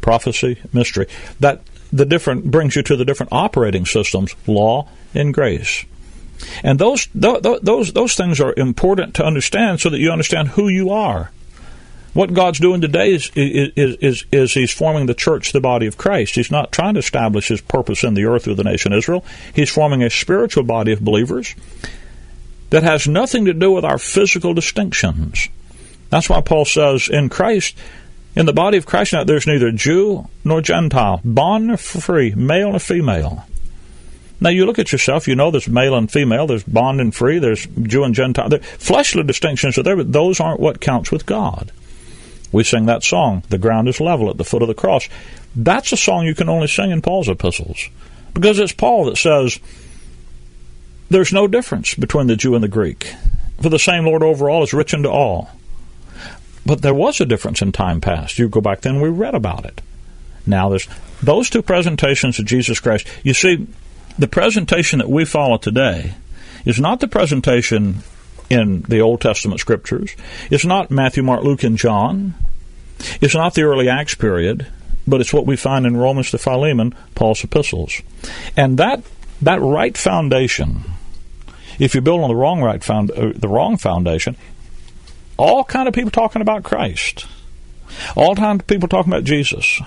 prophecy, 0.00 0.58
mystery, 0.72 1.08
that 1.40 1.62
the 1.92 2.06
different 2.06 2.52
brings 2.52 2.76
you 2.76 2.84
to 2.84 2.94
the 2.94 3.04
different 3.04 3.32
operating 3.32 3.84
systems, 3.84 4.36
law 4.46 4.88
and 5.12 5.34
grace. 5.34 5.84
And 6.62 6.78
those 6.78 7.08
those 7.12 7.92
those 7.92 8.14
things 8.14 8.40
are 8.40 8.54
important 8.56 9.14
to 9.16 9.24
understand 9.24 9.80
so 9.80 9.90
that 9.90 9.98
you 9.98 10.12
understand 10.12 10.50
who 10.50 10.68
you 10.68 10.90
are. 10.90 11.32
What 12.12 12.34
God's 12.34 12.58
doing 12.58 12.80
today 12.80 13.12
is, 13.12 13.30
is, 13.36 13.96
is, 14.00 14.24
is, 14.32 14.54
He's 14.54 14.72
forming 14.72 15.06
the 15.06 15.14
church, 15.14 15.52
the 15.52 15.60
body 15.60 15.86
of 15.86 15.96
Christ. 15.96 16.34
He's 16.34 16.50
not 16.50 16.72
trying 16.72 16.94
to 16.94 17.00
establish 17.00 17.48
His 17.48 17.60
purpose 17.60 18.02
in 18.02 18.14
the 18.14 18.24
earth 18.24 18.44
through 18.44 18.56
the 18.56 18.64
nation 18.64 18.92
Israel. 18.92 19.24
He's 19.54 19.70
forming 19.70 20.02
a 20.02 20.10
spiritual 20.10 20.64
body 20.64 20.92
of 20.92 21.00
believers 21.00 21.54
that 22.70 22.82
has 22.82 23.06
nothing 23.06 23.44
to 23.44 23.52
do 23.52 23.70
with 23.70 23.84
our 23.84 23.98
physical 23.98 24.54
distinctions. 24.54 25.48
That's 26.08 26.28
why 26.28 26.40
Paul 26.40 26.64
says, 26.64 27.08
in 27.08 27.28
Christ, 27.28 27.76
in 28.34 28.46
the 28.46 28.52
body 28.52 28.76
of 28.76 28.86
Christ, 28.86 29.12
now 29.12 29.24
there's 29.24 29.46
neither 29.46 29.70
Jew 29.70 30.28
nor 30.44 30.60
Gentile, 30.60 31.20
bond 31.24 31.68
nor 31.68 31.76
free, 31.76 32.34
male 32.34 32.70
nor 32.70 32.80
female. 32.80 33.44
Now 34.40 34.50
you 34.50 34.66
look 34.66 34.78
at 34.78 34.90
yourself, 34.90 35.28
you 35.28 35.36
know 35.36 35.50
there's 35.50 35.68
male 35.68 35.94
and 35.94 36.10
female, 36.10 36.46
there's 36.46 36.64
bond 36.64 37.00
and 37.00 37.14
free, 37.14 37.38
there's 37.38 37.66
Jew 37.66 38.04
and 38.04 38.14
Gentile. 38.14 38.48
There, 38.48 38.60
fleshly 38.60 39.22
distinctions 39.22 39.76
are 39.78 39.82
there, 39.82 39.96
but 39.96 40.12
those 40.12 40.40
aren't 40.40 40.60
what 40.60 40.80
counts 40.80 41.12
with 41.12 41.26
God. 41.26 41.70
We 42.52 42.64
sing 42.64 42.86
that 42.86 43.04
song, 43.04 43.42
The 43.48 43.58
Ground 43.58 43.88
is 43.88 44.00
Level 44.00 44.30
at 44.30 44.36
the 44.36 44.44
Foot 44.44 44.62
of 44.62 44.68
the 44.68 44.74
Cross. 44.74 45.08
That's 45.54 45.92
a 45.92 45.96
song 45.96 46.26
you 46.26 46.34
can 46.34 46.48
only 46.48 46.66
sing 46.66 46.90
in 46.90 47.02
Paul's 47.02 47.28
epistles. 47.28 47.88
Because 48.34 48.58
it's 48.58 48.72
Paul 48.72 49.06
that 49.06 49.16
says, 49.16 49.58
there's 51.08 51.32
no 51.32 51.46
difference 51.46 51.94
between 51.94 52.28
the 52.28 52.36
Jew 52.36 52.54
and 52.54 52.62
the 52.62 52.68
Greek. 52.68 53.14
For 53.60 53.68
the 53.68 53.78
same 53.78 54.06
Lord 54.06 54.22
over 54.22 54.48
all 54.48 54.62
is 54.62 54.72
rich 54.72 54.94
unto 54.94 55.08
all. 55.08 55.50
But 56.64 56.82
there 56.82 56.94
was 56.94 57.20
a 57.20 57.26
difference 57.26 57.62
in 57.62 57.72
time 57.72 58.00
past. 58.00 58.38
You 58.38 58.48
go 58.48 58.60
back 58.60 58.82
then, 58.82 59.00
we 59.00 59.08
read 59.08 59.34
about 59.34 59.64
it. 59.64 59.80
Now 60.46 60.68
there's 60.68 60.88
those 61.22 61.50
two 61.50 61.62
presentations 61.62 62.38
of 62.38 62.46
Jesus 62.46 62.80
Christ. 62.80 63.06
You 63.22 63.34
see, 63.34 63.66
the 64.18 64.28
presentation 64.28 64.98
that 64.98 65.10
we 65.10 65.24
follow 65.24 65.58
today 65.58 66.14
is 66.64 66.78
not 66.78 67.00
the 67.00 67.08
presentation 67.08 68.02
in 68.50 68.82
the 68.82 69.00
Old 69.00 69.20
Testament 69.20 69.60
scriptures. 69.60 70.14
It's 70.50 70.64
not 70.64 70.90
Matthew, 70.90 71.22
Mark, 71.22 71.42
Luke, 71.44 71.62
and 71.62 71.78
John. 71.78 72.34
It's 73.20 73.34
not 73.34 73.54
the 73.54 73.62
early 73.62 73.88
Acts 73.88 74.14
period, 74.14 74.66
but 75.06 75.20
it's 75.20 75.32
what 75.32 75.46
we 75.46 75.56
find 75.56 75.86
in 75.86 75.96
Romans 75.96 76.30
to 76.32 76.38
Philemon, 76.38 76.94
Paul's 77.14 77.42
epistles. 77.42 78.02
And 78.56 78.76
that 78.78 79.02
that 79.40 79.62
right 79.62 79.96
foundation 79.96 80.84
if 81.80 81.94
you 81.94 82.02
build 82.02 82.20
on 82.20 82.28
the 82.28 82.36
wrong 82.36 82.62
right 82.62 82.84
found 82.84 83.10
uh, 83.10 83.32
the 83.34 83.48
wrong 83.48 83.78
foundation, 83.78 84.36
all 85.36 85.64
kind 85.64 85.88
of 85.88 85.94
people 85.94 86.10
talking 86.10 86.42
about 86.42 86.62
Christ, 86.62 87.26
all 88.14 88.36
kind 88.36 88.60
of 88.60 88.66
people 88.66 88.86
talking 88.86 89.10
about 89.10 89.24
Jesus, 89.24 89.80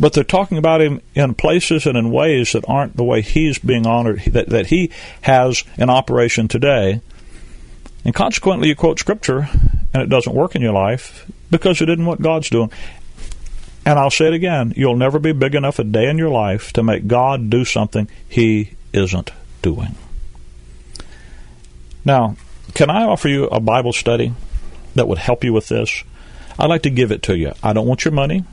but 0.00 0.14
they're 0.14 0.24
talking 0.24 0.56
about 0.56 0.80
him 0.80 1.02
in 1.14 1.34
places 1.34 1.86
and 1.86 1.96
in 1.98 2.10
ways 2.10 2.52
that 2.52 2.64
aren't 2.66 2.96
the 2.96 3.04
way 3.04 3.20
he's 3.20 3.58
being 3.58 3.86
honored 3.86 4.20
that 4.24 4.48
that 4.48 4.68
he 4.68 4.90
has 5.20 5.62
in 5.76 5.90
operation 5.90 6.48
today. 6.48 7.02
And 8.04 8.14
consequently, 8.14 8.68
you 8.68 8.76
quote 8.76 8.98
scripture 8.98 9.48
and 9.92 10.02
it 10.02 10.08
doesn't 10.08 10.34
work 10.34 10.54
in 10.54 10.62
your 10.62 10.72
life 10.72 11.30
because 11.50 11.80
it 11.80 11.88
isn't 11.88 12.04
what 12.04 12.20
God's 12.20 12.50
doing. 12.50 12.70
And 13.86 13.98
I'll 13.98 14.10
say 14.10 14.26
it 14.26 14.34
again 14.34 14.72
you'll 14.76 14.96
never 14.96 15.18
be 15.18 15.32
big 15.32 15.54
enough 15.54 15.78
a 15.78 15.84
day 15.84 16.08
in 16.08 16.18
your 16.18 16.30
life 16.30 16.72
to 16.74 16.82
make 16.82 17.06
God 17.06 17.50
do 17.50 17.64
something 17.64 18.08
He 18.28 18.70
isn't 18.92 19.30
doing. 19.62 19.94
Now, 22.04 22.36
can 22.74 22.90
I 22.90 23.04
offer 23.04 23.28
you 23.28 23.44
a 23.44 23.60
Bible 23.60 23.92
study 23.92 24.34
that 24.94 25.08
would 25.08 25.18
help 25.18 25.44
you 25.44 25.52
with 25.52 25.68
this? 25.68 26.04
I'd 26.58 26.70
like 26.70 26.82
to 26.82 26.90
give 26.90 27.10
it 27.10 27.22
to 27.24 27.36
you. 27.36 27.52
I 27.62 27.72
don't 27.72 27.86
want 27.86 28.04
your 28.04 28.12
money. 28.12 28.44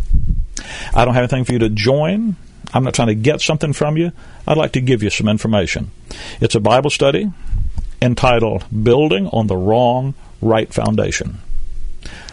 I 0.93 1.05
don't 1.05 1.13
have 1.13 1.23
anything 1.23 1.43
for 1.43 1.53
you 1.53 1.59
to 1.59 1.69
join. 1.69 2.35
I'm 2.73 2.83
not 2.83 2.93
trying 2.93 3.09
to 3.09 3.15
get 3.15 3.41
something 3.41 3.73
from 3.73 3.97
you. 3.97 4.11
I'd 4.47 4.57
like 4.57 4.71
to 4.73 4.81
give 4.81 5.03
you 5.03 5.09
some 5.09 5.27
information. 5.27 5.91
It's 6.39 6.55
a 6.55 6.59
Bible 6.59 6.89
study 6.89 7.31
entitled 8.01 8.65
Building 8.83 9.27
on 9.27 9.47
the 9.47 9.57
Wrong 9.57 10.13
Right 10.41 10.73
Foundation. 10.73 11.39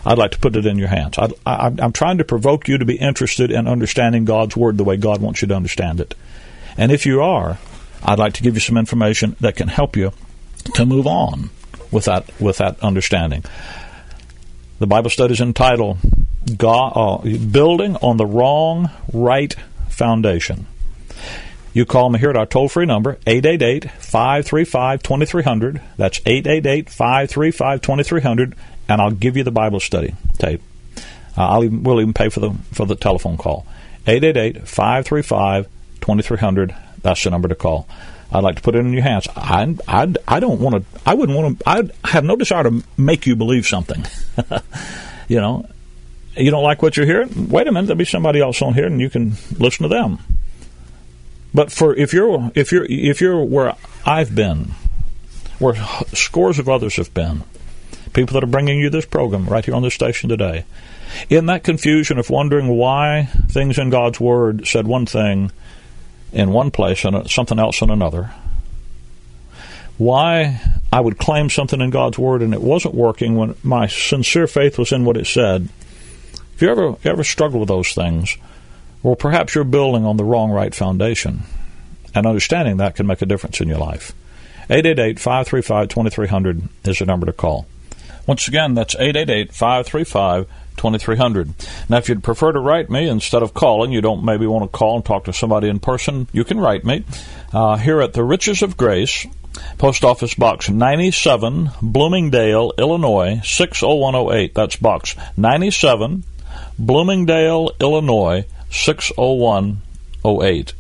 I'd 0.05 0.19
like 0.19 0.31
to 0.31 0.39
put 0.39 0.57
it 0.57 0.65
in 0.65 0.79
your 0.79 0.89
hands. 0.89 1.19
I, 1.19 1.67
am 1.79 1.93
trying 1.93 2.19
to 2.19 2.25
provoke 2.25 2.69
you 2.69 2.79
to 2.79 2.85
be 2.85 2.97
interested 2.97 3.51
in 3.51 3.69
understanding 3.69 4.25
God's 4.25 4.57
Word 4.57 4.79
the 4.79 4.85
way 4.85 4.97
God 4.97 5.21
wants 5.21 5.43
you 5.43 5.49
to 5.49 5.55
understand 5.55 6.01
it. 6.01 6.15
And 6.79 6.91
if 6.91 7.05
you 7.05 7.21
are, 7.21 7.59
I'd 8.03 8.19
like 8.19 8.35
to 8.35 8.43
give 8.43 8.55
you 8.55 8.61
some 8.61 8.79
information 8.79 9.37
that 9.41 9.57
can 9.57 9.69
help 9.69 9.97
you 9.97 10.13
to 10.75 10.87
move 10.87 11.07
on 11.07 11.51
with 11.91 12.05
that 12.05 12.31
with 12.41 12.59
that 12.59 12.81
understanding. 12.81 13.45
The 14.79 14.87
Bible 14.87 15.11
study 15.11 15.33
is 15.33 15.41
entitled 15.41 15.99
God, 16.57 16.93
uh, 16.95 17.37
"Building 17.39 17.97
on 17.97 18.17
the 18.17 18.27
Wrong 18.27 18.91
Right 19.13 19.55
Foundation." 19.89 20.67
You 21.79 21.87
call 21.87 22.11
me 22.11 22.19
here 22.19 22.31
at 22.31 22.37
our 22.37 22.45
toll 22.45 22.69
free 22.69 22.87
number, 22.87 23.19
888 23.25 23.89
535 23.89 25.01
2300. 25.01 25.81
That's 25.97 26.19
888 26.27 26.91
535 26.91 27.81
2300, 27.83 28.55
and 28.89 29.01
I'll 29.01 29.13
give 29.13 29.37
you 29.37 29.45
the 29.45 29.53
Bible 29.53 29.79
study 29.79 30.17
tape. 30.39 30.61
Uh, 30.97 31.03
I'll 31.37 31.63
even, 31.63 31.85
we'll 31.85 32.01
even 32.01 32.15
pay 32.15 32.31
for 32.31 32.41
the, 32.41 32.51
for 32.73 32.85
the 32.85 32.97
telephone 32.97 33.37
call. 33.37 33.65
888 34.09 34.67
535 34.67 35.69
2300. 36.01 36.75
That's 37.03 37.23
the 37.23 37.31
number 37.31 37.47
to 37.47 37.55
call. 37.55 37.87
I'd 38.33 38.43
like 38.43 38.57
to 38.57 38.63
put 38.63 38.75
it 38.75 38.81
in 38.81 38.93
your 38.93 39.03
hands. 39.03 39.29
I, 39.37 39.77
I, 39.87 40.13
I 40.27 40.41
don't 40.41 40.61
want 40.61 40.83
to. 40.83 41.01
I 41.07 41.15
wouldn't 41.15 41.39
want 41.39 41.61
to. 41.61 41.69
I 41.69 42.09
have 42.09 42.25
no 42.25 42.35
desire 42.35 42.65
to 42.65 42.83
make 42.97 43.25
you 43.25 43.37
believe 43.37 43.69
something. 43.69 44.05
you 45.29 45.37
know, 45.37 45.65
you 46.37 46.51
don't 46.51 46.65
like 46.65 46.83
what 46.83 46.97
you're 46.97 47.07
hearing. 47.07 47.51
Wait 47.51 47.69
a 47.69 47.71
minute, 47.71 47.87
there'll 47.87 47.99
be 47.99 48.05
somebody 48.05 48.41
else 48.41 48.63
on 48.63 48.75
here, 48.75 48.87
and 48.87 49.01
you 49.01 49.09
can 49.09 49.35
listen 49.61 49.85
to 49.85 49.89
them. 49.89 50.19
But 51.59 51.73
for 51.73 51.93
if 51.97 52.13
you're 52.13 52.53
if 52.55 52.71
you're 52.71 52.87
if 52.89 53.21
you're 53.21 53.43
where 53.43 53.75
I've 54.07 54.33
been, 54.33 54.75
where 55.59 55.75
scores 56.15 56.61
of 56.61 56.69
others 56.69 56.95
have 56.99 57.13
been, 57.13 57.43
people 58.13 58.35
that 58.35 58.45
are 58.45 58.53
bringing 58.53 58.79
you 58.79 58.91
this 58.91 59.07
program 59.07 59.47
right 59.47 59.65
here 59.65 59.75
on 59.75 59.83
this 59.83 59.95
station 59.95 60.29
today, 60.29 60.67
in 61.29 61.47
that 61.47 61.65
confusion 61.65 62.17
of 62.17 62.31
wondering 62.31 62.69
why 62.69 63.29
things 63.49 63.77
in 63.77 63.91
God's 63.91 64.21
Word 64.21 64.69
said 64.69 64.87
one 64.87 65.05
thing 65.05 65.51
in 66.33 66.53
one 66.53 66.71
place 66.71 67.05
and 67.05 67.29
something 67.29 67.59
else 67.59 67.83
in 67.83 67.91
another. 67.91 68.31
Why 69.97 70.61
I 70.93 71.01
would 71.01 71.19
claim 71.19 71.51
something 71.51 71.81
in 71.81 71.91
God's 71.91 72.21
Word 72.21 72.41
and 72.41 72.55
it 72.55 72.63
wasn't 72.63 72.95
working 72.95 73.35
when 73.35 73.57
my 73.65 73.89
sincere 73.89 74.47
faith 74.47 74.79
was 74.79 74.93
in 74.93 75.05
what 75.05 75.17
it 75.17 75.27
said. 75.27 75.71
If 76.55 76.63
you 76.63 76.71
ever 76.71 76.95
ever 77.03 77.25
struggle 77.25 77.59
with 77.59 77.69
those 77.69 77.91
things, 77.95 78.37
well, 79.03 79.17
perhaps 79.17 79.55
you're 79.55 79.65
building 79.65 80.05
on 80.05 80.17
the 80.17 80.25
wrong 80.25 80.51
right 80.51 80.75
foundation, 80.75 81.43
and 82.15 82.27
understanding 82.27 82.79
that 82.79 82.95
can 82.97 83.07
make 83.07 83.23
a 83.23 83.27
difference 83.27 83.61
in 83.61 83.69
your 83.69 83.79
life. 83.79 84.13
888-535-2300 84.71 86.69
is 86.87 86.99
the 86.99 87.07
number 87.07 87.27
to 87.27 87.33
call. 87.33 87.67
Once 88.27 88.47
again, 88.49 88.75
that's 88.75 88.95
888 88.95 89.53
535 89.55 90.47
2300. 90.77 91.55
Now, 91.89 91.97
if 91.97 92.09
you'd 92.09 92.23
prefer 92.23 92.53
to 92.53 92.61
write 92.61 92.89
me 92.89 93.09
instead 93.09 93.43
of 93.43 93.53
calling, 93.53 93.91
you 93.91 94.01
don't 94.01 94.25
maybe 94.25 94.47
want 94.47 94.71
to 94.71 94.79
call 94.79 94.97
and 94.97 95.05
talk 95.05 95.25
to 95.25 95.33
somebody 95.33 95.69
in 95.69 95.81
person, 95.81 96.29
you 96.33 96.45
can 96.45 96.61
write 96.61 96.85
me 96.85 97.05
uh, 97.53 97.77
here 97.77 98.01
at 98.01 98.13
the 98.13 98.23
Riches 98.23 98.63
of 98.63 98.77
Grace, 98.77 99.27
Post 99.77 100.05
Office 100.05 100.35
Box 100.35 100.71
97, 100.71 101.71
Bloomingdale, 101.83 102.73
Illinois 102.79 103.41
60108. 103.45 104.55
That's 104.55 104.77
Box 104.77 105.17
97, 105.37 106.25
Bloomingdale, 106.79 107.73
Illinois 107.81 108.45
60108. 108.71 110.73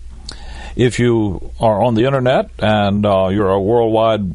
If 0.79 0.99
you 1.01 1.51
are 1.59 1.83
on 1.83 1.95
the 1.95 2.05
internet 2.05 2.51
and 2.61 3.05
uh, 3.05 3.31
you're 3.33 3.51
a 3.51 3.61
worldwide 3.61 4.31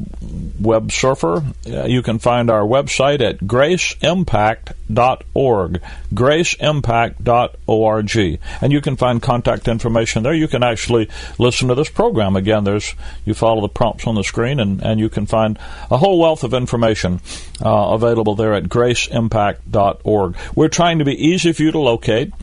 web 0.60 0.92
surfer, 0.92 1.42
uh, 1.66 1.84
you 1.84 2.02
can 2.02 2.18
find 2.18 2.50
our 2.50 2.60
website 2.60 3.22
at 3.22 3.38
graceimpact.org, 3.38 5.82
graceimpact.org, 6.12 8.40
and 8.60 8.72
you 8.72 8.82
can 8.82 8.96
find 8.96 9.22
contact 9.22 9.68
information 9.68 10.22
there. 10.22 10.34
You 10.34 10.46
can 10.46 10.62
actually 10.62 11.08
listen 11.38 11.68
to 11.68 11.74
this 11.74 11.88
program 11.88 12.36
again. 12.36 12.64
There's 12.64 12.94
you 13.24 13.32
follow 13.32 13.62
the 13.62 13.70
prompts 13.70 14.06
on 14.06 14.14
the 14.14 14.22
screen, 14.22 14.60
and, 14.60 14.82
and 14.82 15.00
you 15.00 15.08
can 15.08 15.24
find 15.24 15.58
a 15.90 15.96
whole 15.96 16.18
wealth 16.18 16.44
of 16.44 16.52
information 16.52 17.22
uh, 17.64 17.94
available 17.94 18.34
there 18.34 18.52
at 18.52 18.64
graceimpact.org. 18.64 20.36
We're 20.54 20.68
trying 20.68 20.98
to 20.98 21.06
be 21.06 21.14
easy 21.14 21.54
for 21.54 21.62
you 21.62 21.70
to 21.70 21.78
locate, 21.78 22.34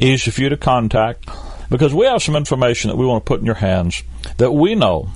easy 0.00 0.30
for 0.30 0.40
you 0.40 0.48
to 0.48 0.56
contact 0.56 1.28
because 1.68 1.94
we 1.94 2.06
have 2.06 2.22
some 2.22 2.36
information 2.36 2.90
that 2.90 2.96
we 2.96 3.06
want 3.06 3.24
to 3.24 3.28
put 3.28 3.40
in 3.40 3.46
your 3.46 3.54
hands 3.54 4.02
that 4.38 4.50
we 4.50 4.74
know 4.74 5.08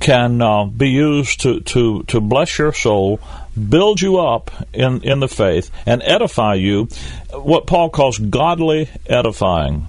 can 0.00 0.40
uh, 0.40 0.64
be 0.64 0.88
used 0.88 1.40
to, 1.40 1.60
to, 1.60 2.02
to 2.04 2.20
bless 2.20 2.58
your 2.58 2.72
soul, 2.72 3.20
build 3.68 4.00
you 4.00 4.18
up 4.18 4.50
in, 4.72 5.02
in 5.02 5.20
the 5.20 5.28
faith, 5.28 5.70
and 5.86 6.02
edify 6.04 6.54
you, 6.54 6.88
what 7.32 7.66
Paul 7.66 7.90
calls 7.90 8.18
godly 8.18 8.88
edifying. 9.06 9.88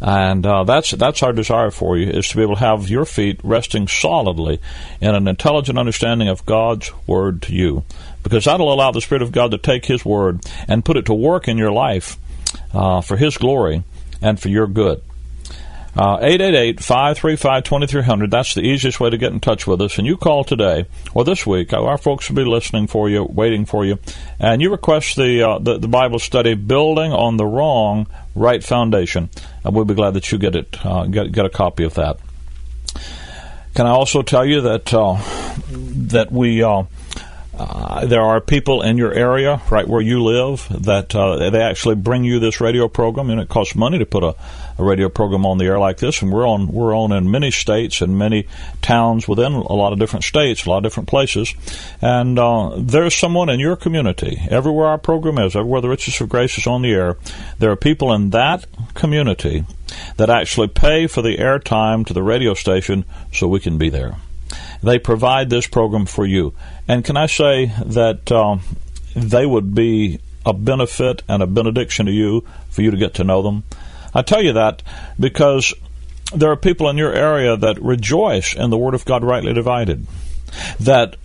And 0.00 0.46
uh, 0.46 0.62
that's 0.62 0.92
that's 0.92 1.24
our 1.24 1.32
desire 1.32 1.72
for 1.72 1.96
you 1.96 2.08
is 2.08 2.28
to 2.28 2.36
be 2.36 2.42
able 2.42 2.54
to 2.54 2.60
have 2.60 2.88
your 2.88 3.04
feet 3.04 3.40
resting 3.42 3.88
solidly 3.88 4.60
in 5.00 5.14
an 5.16 5.26
intelligent 5.26 5.76
understanding 5.76 6.28
of 6.28 6.46
God's 6.46 6.92
word 7.08 7.42
to 7.42 7.52
you, 7.52 7.84
because 8.22 8.44
that'll 8.44 8.72
allow 8.72 8.92
the 8.92 9.00
Spirit 9.00 9.22
of 9.22 9.32
God 9.32 9.50
to 9.50 9.58
take 9.58 9.86
His 9.86 10.04
word 10.04 10.40
and 10.68 10.84
put 10.84 10.96
it 10.96 11.06
to 11.06 11.14
work 11.14 11.48
in 11.48 11.58
your 11.58 11.72
life 11.72 12.16
uh, 12.72 13.00
for 13.00 13.16
His 13.16 13.36
glory 13.36 13.84
and 14.20 14.40
for 14.40 14.48
your 14.48 14.66
good. 14.66 15.02
Uh, 15.96 16.18
888 16.20 16.80
535 16.80 17.64
2300. 17.64 18.30
That's 18.30 18.54
the 18.54 18.60
easiest 18.60 19.00
way 19.00 19.10
to 19.10 19.18
get 19.18 19.32
in 19.32 19.40
touch 19.40 19.66
with 19.66 19.80
us. 19.80 19.98
And 19.98 20.06
you 20.06 20.16
call 20.16 20.44
today 20.44 20.86
or 21.12 21.24
this 21.24 21.44
week. 21.44 21.72
Our 21.72 21.98
folks 21.98 22.28
will 22.28 22.36
be 22.36 22.44
listening 22.44 22.86
for 22.86 23.08
you, 23.08 23.24
waiting 23.24 23.64
for 23.64 23.84
you. 23.84 23.98
And 24.38 24.62
you 24.62 24.70
request 24.70 25.16
the, 25.16 25.42
uh, 25.42 25.58
the, 25.58 25.78
the, 25.78 25.88
Bible 25.88 26.20
study, 26.20 26.54
Building 26.54 27.12
on 27.12 27.36
the 27.36 27.46
Wrong 27.46 28.06
Right 28.36 28.62
Foundation. 28.62 29.28
And 29.64 29.74
we'll 29.74 29.86
be 29.86 29.94
glad 29.94 30.14
that 30.14 30.30
you 30.30 30.38
get 30.38 30.54
it, 30.54 30.86
uh, 30.86 31.06
get, 31.06 31.32
get 31.32 31.46
a 31.46 31.50
copy 31.50 31.82
of 31.82 31.94
that. 31.94 32.18
Can 33.74 33.86
I 33.86 33.90
also 33.90 34.22
tell 34.22 34.44
you 34.44 34.60
that, 34.60 34.94
uh, 34.94 35.20
that 35.70 36.30
we. 36.30 36.62
Uh, 37.58 38.06
there 38.06 38.22
are 38.22 38.40
people 38.40 38.82
in 38.82 38.96
your 38.96 39.12
area, 39.12 39.60
right 39.68 39.88
where 39.88 40.00
you 40.00 40.22
live, 40.22 40.68
that 40.70 41.12
uh, 41.16 41.50
they 41.50 41.60
actually 41.60 41.96
bring 41.96 42.22
you 42.22 42.38
this 42.38 42.60
radio 42.60 42.86
program, 42.86 43.30
and 43.30 43.40
it 43.40 43.48
costs 43.48 43.74
money 43.74 43.98
to 43.98 44.06
put 44.06 44.22
a, 44.22 44.36
a, 44.78 44.84
radio 44.84 45.08
program 45.08 45.44
on 45.44 45.58
the 45.58 45.64
air 45.64 45.78
like 45.78 45.96
this. 45.98 46.22
And 46.22 46.32
we're 46.32 46.46
on 46.46 46.68
we're 46.68 46.96
on 46.96 47.10
in 47.10 47.30
many 47.32 47.50
states 47.50 48.00
and 48.00 48.16
many 48.16 48.46
towns 48.80 49.26
within 49.26 49.52
a 49.54 49.72
lot 49.72 49.92
of 49.92 49.98
different 49.98 50.24
states, 50.24 50.66
a 50.66 50.70
lot 50.70 50.78
of 50.78 50.82
different 50.84 51.08
places. 51.08 51.52
And 52.00 52.38
uh, 52.38 52.74
there's 52.78 53.16
someone 53.16 53.48
in 53.48 53.58
your 53.58 53.74
community, 53.74 54.40
everywhere 54.48 54.86
our 54.86 54.98
program 54.98 55.38
is, 55.38 55.56
everywhere 55.56 55.80
the 55.80 55.88
Riches 55.88 56.20
of 56.20 56.28
Grace 56.28 56.58
is 56.58 56.66
on 56.68 56.82
the 56.82 56.92
air, 56.92 57.16
there 57.58 57.72
are 57.72 57.76
people 57.76 58.12
in 58.12 58.30
that 58.30 58.66
community 58.94 59.64
that 60.16 60.30
actually 60.30 60.68
pay 60.68 61.08
for 61.08 61.22
the 61.22 61.38
airtime 61.38 62.06
to 62.06 62.12
the 62.12 62.22
radio 62.22 62.54
station 62.54 63.04
so 63.32 63.48
we 63.48 63.58
can 63.58 63.78
be 63.78 63.88
there. 63.88 64.14
They 64.82 64.98
provide 64.98 65.50
this 65.50 65.66
program 65.66 66.06
for 66.06 66.24
you. 66.24 66.54
And 66.88 67.04
can 67.04 67.16
I 67.16 67.26
say 67.26 67.66
that 67.84 68.32
um, 68.32 68.62
they 69.14 69.44
would 69.44 69.74
be 69.74 70.20
a 70.44 70.52
benefit 70.54 71.22
and 71.28 71.42
a 71.42 71.46
benediction 71.46 72.06
to 72.06 72.12
you 72.12 72.46
for 72.70 72.82
you 72.82 72.90
to 72.90 72.96
get 72.96 73.14
to 73.14 73.24
know 73.24 73.42
them? 73.42 73.64
I 74.14 74.22
tell 74.22 74.42
you 74.42 74.54
that 74.54 74.82
because 75.20 75.74
there 76.34 76.50
are 76.50 76.56
people 76.56 76.88
in 76.88 76.96
your 76.96 77.12
area 77.12 77.56
that 77.56 77.80
rejoice 77.82 78.54
in 78.54 78.70
the 78.70 78.78
Word 78.78 78.94
of 78.94 79.04
God 79.04 79.22
rightly 79.22 79.52
divided, 79.52 80.06
that 80.80 81.16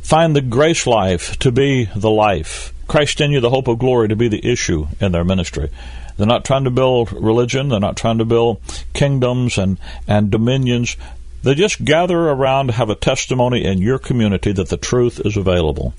find 0.00 0.34
the 0.34 0.40
grace 0.40 0.86
life 0.86 1.38
to 1.40 1.52
be 1.52 1.84
the 1.94 2.10
life, 2.10 2.72
Christ 2.88 3.20
in 3.20 3.30
you, 3.30 3.40
the 3.40 3.50
hope 3.50 3.68
of 3.68 3.78
glory, 3.78 4.08
to 4.08 4.16
be 4.16 4.28
the 4.28 4.44
issue 4.44 4.88
in 5.00 5.12
their 5.12 5.24
ministry. 5.24 5.70
They're 6.16 6.26
not 6.26 6.44
trying 6.44 6.64
to 6.64 6.70
build 6.70 7.12
religion. 7.12 7.68
They're 7.68 7.80
not 7.80 7.96
trying 7.96 8.18
to 8.18 8.26
build 8.26 8.60
kingdoms 8.92 9.56
and, 9.56 9.78
and 10.06 10.30
dominions. 10.30 10.96
They 11.42 11.54
just 11.54 11.84
gather 11.84 12.18
around 12.18 12.66
to 12.66 12.72
have 12.74 12.90
a 12.90 12.94
testimony 12.94 13.64
in 13.64 13.80
your 13.80 13.98
community 13.98 14.52
that 14.52 14.68
the 14.68 14.76
truth 14.76 15.20
is 15.24 15.36
available. 15.36 15.94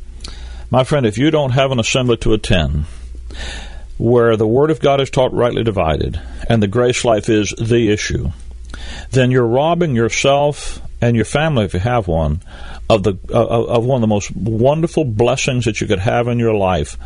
My 0.69 0.83
friend, 0.83 1.05
if 1.05 1.17
you 1.17 1.31
don't 1.31 1.51
have 1.51 1.71
an 1.71 1.79
assembly 1.79 2.17
to 2.17 2.33
attend 2.33 2.85
where 3.97 4.37
the 4.37 4.47
Word 4.47 4.71
of 4.71 4.79
God 4.79 5.01
is 5.01 5.09
taught 5.09 5.33
rightly 5.33 5.63
divided 5.63 6.21
and 6.47 6.61
the 6.61 6.67
grace 6.67 7.03
life 7.03 7.27
is 7.27 7.53
the 7.59 7.91
issue, 7.91 8.31
then 9.11 9.31
you're 9.31 9.47
robbing 9.47 9.95
yourself 9.95 10.79
and 11.01 11.15
your 11.15 11.25
family, 11.25 11.65
if 11.65 11.73
you 11.73 11.79
have 11.79 12.07
one, 12.07 12.41
of 12.89 13.03
the 13.03 13.17
of 13.33 13.83
one 13.83 13.95
of 13.97 14.01
the 14.01 14.07
most 14.07 14.35
wonderful 14.35 15.03
blessings 15.03 15.65
that 15.65 15.81
you 15.81 15.87
could 15.87 15.99
have 15.99 16.27
in 16.27 16.37
your 16.37 16.53
life 16.53 16.97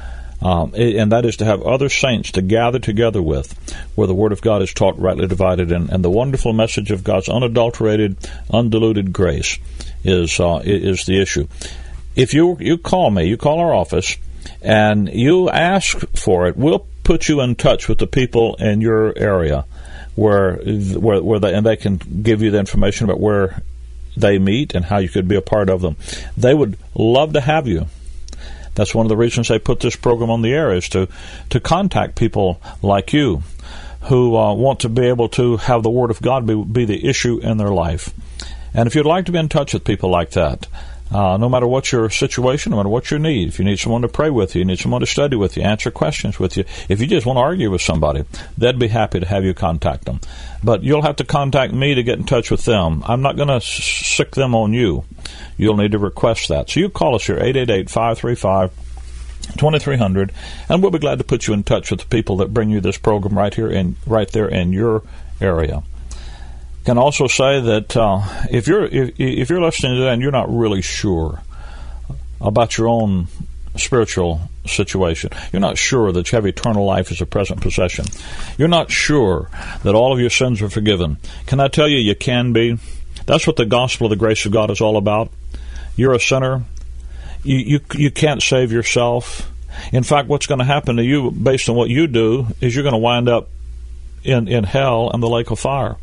um, 0.41 0.73
and 0.75 1.11
that 1.11 1.25
is 1.25 1.37
to 1.37 1.45
have 1.45 1.61
other 1.61 1.89
saints 1.89 2.31
to 2.33 2.41
gather 2.41 2.79
together 2.79 3.21
with, 3.21 3.53
where 3.95 4.07
the 4.07 4.13
Word 4.13 4.31
of 4.31 4.41
God 4.41 4.61
is 4.61 4.73
taught 4.73 4.99
rightly 4.99 5.27
divided, 5.27 5.71
and, 5.71 5.89
and 5.89 6.03
the 6.03 6.09
wonderful 6.09 6.53
message 6.53 6.91
of 6.91 7.03
God's 7.03 7.29
unadulterated, 7.29 8.17
undiluted 8.51 9.13
grace 9.13 9.57
is 10.03 10.39
uh, 10.39 10.61
is 10.63 11.05
the 11.05 11.21
issue. 11.21 11.47
If 12.15 12.33
you 12.33 12.57
you 12.59 12.77
call 12.77 13.11
me, 13.11 13.25
you 13.25 13.37
call 13.37 13.59
our 13.59 13.73
office, 13.73 14.17
and 14.61 15.09
you 15.09 15.49
ask 15.49 15.97
for 16.15 16.47
it, 16.47 16.55
we'll 16.55 16.85
put 17.03 17.27
you 17.27 17.41
in 17.41 17.55
touch 17.55 17.87
with 17.87 17.99
the 17.99 18.07
people 18.07 18.55
in 18.55 18.81
your 18.81 19.17
area 19.17 19.65
where 20.15 20.55
where 20.55 21.21
where 21.21 21.39
they 21.39 21.53
and 21.53 21.65
they 21.65 21.75
can 21.75 21.97
give 21.97 22.41
you 22.41 22.51
the 22.51 22.59
information 22.59 23.05
about 23.05 23.19
where 23.19 23.61
they 24.17 24.39
meet 24.39 24.73
and 24.73 24.85
how 24.85 24.97
you 24.97 25.09
could 25.09 25.27
be 25.27 25.35
a 25.35 25.41
part 25.41 25.69
of 25.69 25.81
them. 25.81 25.95
They 26.37 26.53
would 26.53 26.77
love 26.93 27.33
to 27.33 27.41
have 27.41 27.67
you. 27.67 27.87
That's 28.75 28.93
one 28.93 29.05
of 29.05 29.09
the 29.09 29.17
reasons 29.17 29.49
I 29.49 29.57
put 29.57 29.79
this 29.79 29.95
program 29.95 30.29
on 30.29 30.41
the 30.41 30.53
air 30.53 30.73
is 30.73 30.89
to 30.89 31.07
to 31.49 31.59
contact 31.59 32.15
people 32.15 32.61
like 32.81 33.13
you 33.13 33.43
who 34.01 34.35
uh, 34.35 34.53
want 34.53 34.81
to 34.81 34.89
be 34.89 35.07
able 35.07 35.29
to 35.29 35.57
have 35.57 35.81
the 35.81 35.89
Word 35.89 36.11
of 36.11 36.21
God 36.21 36.45
be, 36.45 36.55
be 36.63 36.85
the 36.85 37.07
issue 37.07 37.39
in 37.39 37.57
their 37.57 37.71
life. 37.71 38.13
And 38.73 38.87
if 38.87 38.93
you'd 38.93 39.05
like 39.05 39.25
to 39.25 39.31
be 39.31 39.39
in 39.39 39.49
touch 39.49 39.73
with 39.73 39.83
people 39.83 40.09
like 40.09 40.31
that, 40.31 40.67
uh, 41.11 41.37
no 41.37 41.47
matter 41.47 41.67
what 41.67 41.91
your 41.91 42.09
situation, 42.09 42.71
no 42.71 42.77
matter 42.77 42.89
what 42.89 43.11
your 43.11 43.19
need, 43.19 43.47
if 43.47 43.59
you 43.59 43.65
need 43.65 43.79
someone 43.79 44.01
to 44.01 44.07
pray 44.07 44.29
with 44.29 44.55
you, 44.55 44.59
you 44.59 44.65
need 44.65 44.79
someone 44.79 45.01
to 45.01 45.07
study 45.07 45.35
with 45.35 45.55
you, 45.55 45.63
answer 45.63 45.91
questions 45.91 46.39
with 46.39 46.57
you, 46.57 46.65
if 46.89 46.99
you 46.99 47.07
just 47.07 47.25
want 47.25 47.37
to 47.37 47.41
argue 47.41 47.69
with 47.69 47.81
somebody, 47.81 48.23
they'd 48.57 48.79
be 48.79 48.87
happy 48.87 49.19
to 49.19 49.25
have 49.25 49.43
you 49.43 49.53
contact 49.53 50.05
them. 50.05 50.19
But 50.63 50.83
you'll 50.83 51.03
have 51.03 51.17
to 51.17 51.23
contact 51.23 51.73
me 51.73 51.93
to 51.95 52.03
get 52.03 52.17
in 52.17 52.25
touch 52.25 52.49
with 52.49 52.65
them. 52.65 53.03
I'm 53.05 53.21
not 53.21 53.37
going 53.37 53.49
to 53.49 53.61
sic 53.61 54.31
them 54.31 54.55
on 54.55 54.73
you 54.73 55.05
you'll 55.57 55.77
need 55.77 55.91
to 55.91 55.99
request 55.99 56.49
that. 56.49 56.69
So 56.69 56.79
you 56.79 56.89
call 56.89 57.15
us 57.15 57.25
here, 57.25 57.37
888 57.37 57.89
535 57.89 58.71
2300, 59.57 60.31
and 60.69 60.81
we'll 60.81 60.91
be 60.91 60.99
glad 60.99 61.19
to 61.19 61.23
put 61.23 61.47
you 61.47 61.53
in 61.53 61.63
touch 61.63 61.91
with 61.91 61.99
the 61.99 62.05
people 62.07 62.37
that 62.37 62.53
bring 62.53 62.69
you 62.69 62.81
this 62.81 62.97
program 62.97 63.37
right 63.37 63.53
here 63.53 63.69
in 63.69 63.95
right 64.07 64.29
there 64.31 64.47
in 64.47 64.73
your 64.73 65.03
area. 65.39 65.83
Can 66.85 66.97
also 66.97 67.27
say 67.27 67.59
that 67.61 67.97
uh, 67.97 68.21
if 68.51 68.67
you're 68.67 68.85
if, 68.85 69.19
if 69.19 69.49
you're 69.49 69.61
listening 69.61 69.95
to 69.95 70.01
that 70.01 70.13
and 70.13 70.21
you're 70.21 70.31
not 70.31 70.55
really 70.55 70.81
sure 70.81 71.41
about 72.39 72.77
your 72.77 72.87
own 72.87 73.27
spiritual 73.75 74.41
situation. 74.65 75.31
You're 75.51 75.61
not 75.61 75.77
sure 75.77 76.11
that 76.11 76.31
you 76.31 76.35
have 76.35 76.45
eternal 76.45 76.85
life 76.85 77.11
as 77.11 77.21
a 77.21 77.25
present 77.25 77.61
possession. 77.61 78.05
You're 78.57 78.67
not 78.67 78.91
sure 78.91 79.49
that 79.83 79.95
all 79.95 80.13
of 80.13 80.19
your 80.19 80.29
sins 80.29 80.61
are 80.61 80.69
forgiven. 80.69 81.17
Can 81.45 81.59
I 81.59 81.67
tell 81.67 81.87
you, 81.87 81.97
you 81.97 82.15
can 82.15 82.53
be? 82.53 82.77
That's 83.25 83.47
what 83.47 83.55
the 83.55 83.65
gospel 83.65 84.05
of 84.05 84.11
the 84.11 84.15
grace 84.15 84.45
of 84.45 84.51
God 84.51 84.71
is 84.71 84.81
all 84.81 84.97
about. 84.97 85.31
You're 85.95 86.13
a 86.13 86.19
sinner. 86.19 86.63
You, 87.43 87.57
you, 87.57 87.79
you 87.93 88.11
can't 88.11 88.41
save 88.41 88.71
yourself. 88.71 89.51
In 89.91 90.03
fact, 90.03 90.27
what's 90.27 90.47
going 90.47 90.59
to 90.59 90.65
happen 90.65 90.95
to 90.97 91.03
you 91.03 91.31
based 91.31 91.69
on 91.69 91.75
what 91.75 91.89
you 91.89 92.07
do 92.07 92.47
is 92.61 92.75
you're 92.75 92.83
going 92.83 92.93
to 92.93 92.99
wind 92.99 93.29
up 93.29 93.49
in, 94.23 94.47
in 94.47 94.63
hell 94.63 95.11
and 95.11 95.21
the 95.21 95.29
lake 95.29 95.51
of 95.51 95.59
fire. 95.59 95.97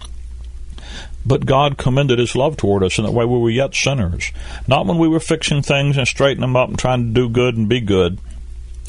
But 1.25 1.47
God 1.47 1.79
commended 1.79 2.19
His 2.19 2.35
love 2.35 2.57
toward 2.57 2.83
us 2.83 2.99
in 2.99 3.05
that 3.05 3.13
way 3.13 3.25
we 3.25 3.39
were 3.39 3.51
yet 3.51 3.75
sinners. 3.75 4.33
Not 4.67 4.87
when 4.87 4.99
we 4.99 5.09
were 5.09 5.21
fixing 5.21 5.63
things 5.63 5.97
and 5.97 6.07
straightening 6.07 6.41
them 6.41 6.57
up 6.57 6.69
and 6.69 6.79
trying 6.79 7.07
to 7.07 7.21
do 7.21 7.29
good 7.29 7.57
and 7.57 7.69
be 7.69 7.81
good, 7.81 8.19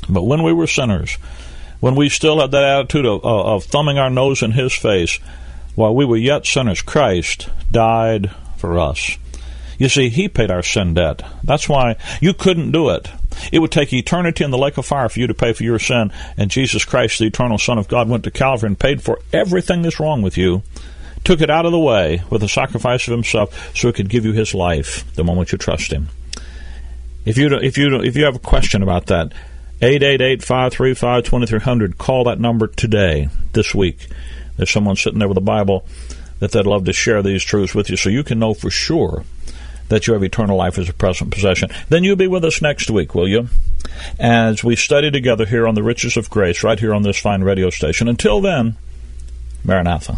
but 0.09 0.23
when 0.23 0.43
we 0.43 0.53
were 0.53 0.67
sinners, 0.67 1.17
when 1.79 1.95
we 1.95 2.09
still 2.09 2.39
had 2.39 2.51
that 2.51 2.63
attitude 2.63 3.05
of, 3.05 3.23
of 3.23 3.63
thumbing 3.65 3.97
our 3.97 4.09
nose 4.09 4.41
in 4.41 4.51
His 4.51 4.73
face, 4.73 5.19
while 5.75 5.93
we 5.93 6.05
were 6.05 6.17
yet 6.17 6.45
sinners, 6.45 6.81
Christ 6.81 7.49
died 7.71 8.31
for 8.57 8.79
us. 8.79 9.17
You 9.77 9.89
see, 9.89 10.09
He 10.09 10.27
paid 10.27 10.51
our 10.51 10.63
sin 10.63 10.93
debt. 10.93 11.21
That's 11.43 11.67
why 11.67 11.97
you 12.21 12.33
couldn't 12.33 12.71
do 12.71 12.89
it. 12.89 13.09
It 13.51 13.59
would 13.59 13.71
take 13.71 13.91
eternity 13.91 14.43
in 14.43 14.51
the 14.51 14.57
lake 14.57 14.77
of 14.77 14.85
fire 14.85 15.09
for 15.09 15.19
you 15.19 15.27
to 15.27 15.33
pay 15.33 15.53
for 15.53 15.63
your 15.63 15.79
sin, 15.79 16.11
and 16.37 16.51
Jesus 16.51 16.85
Christ, 16.85 17.19
the 17.19 17.25
eternal 17.25 17.57
Son 17.57 17.77
of 17.77 17.87
God, 17.87 18.07
went 18.07 18.23
to 18.25 18.31
Calvary 18.31 18.67
and 18.67 18.79
paid 18.79 19.01
for 19.01 19.19
everything 19.31 19.81
that's 19.81 19.99
wrong 19.99 20.21
with 20.21 20.37
you, 20.37 20.61
took 21.23 21.41
it 21.41 21.49
out 21.49 21.65
of 21.65 21.71
the 21.71 21.79
way 21.79 22.21
with 22.29 22.41
the 22.41 22.49
sacrifice 22.49 23.07
of 23.07 23.11
Himself 23.11 23.75
so 23.75 23.87
He 23.87 23.93
could 23.93 24.09
give 24.09 24.25
you 24.25 24.33
His 24.33 24.53
life 24.53 25.11
the 25.15 25.23
moment 25.23 25.51
you 25.51 25.57
trust 25.57 25.91
Him. 25.91 26.09
If 27.25 27.37
you, 27.37 27.47
if 27.55 27.77
you, 27.77 28.01
if 28.01 28.17
you 28.17 28.25
have 28.25 28.35
a 28.35 28.39
question 28.39 28.83
about 28.83 29.05
that, 29.07 29.33
888-535-2300, 29.81 31.97
call 31.97 32.25
that 32.25 32.39
number 32.39 32.67
today, 32.67 33.29
this 33.53 33.73
week. 33.75 34.07
There's 34.57 34.71
someone 34.71 34.95
sitting 34.95 35.19
there 35.19 35.27
with 35.27 35.37
a 35.37 35.41
Bible 35.41 35.85
that 36.39 36.51
they'd 36.51 36.65
love 36.65 36.85
to 36.85 36.93
share 36.93 37.21
these 37.21 37.43
truths 37.43 37.75
with 37.75 37.89
you 37.89 37.97
so 37.97 38.09
you 38.09 38.23
can 38.23 38.39
know 38.39 38.53
for 38.53 38.69
sure 38.69 39.23
that 39.89 40.07
you 40.07 40.13
have 40.13 40.23
eternal 40.23 40.57
life 40.57 40.77
as 40.77 40.89
a 40.89 40.93
present 40.93 41.31
possession. 41.31 41.69
Then 41.89 42.03
you'll 42.03 42.15
be 42.15 42.27
with 42.27 42.45
us 42.45 42.61
next 42.61 42.89
week, 42.89 43.13
will 43.13 43.27
you? 43.27 43.49
As 44.19 44.63
we 44.63 44.75
study 44.75 45.11
together 45.11 45.45
here 45.45 45.67
on 45.67 45.75
the 45.75 45.83
riches 45.83 46.17
of 46.17 46.29
grace, 46.29 46.63
right 46.63 46.79
here 46.79 46.93
on 46.93 47.03
this 47.03 47.19
fine 47.19 47.43
radio 47.43 47.69
station. 47.69 48.07
Until 48.07 48.41
then, 48.41 48.77
Maranatha. 49.63 50.17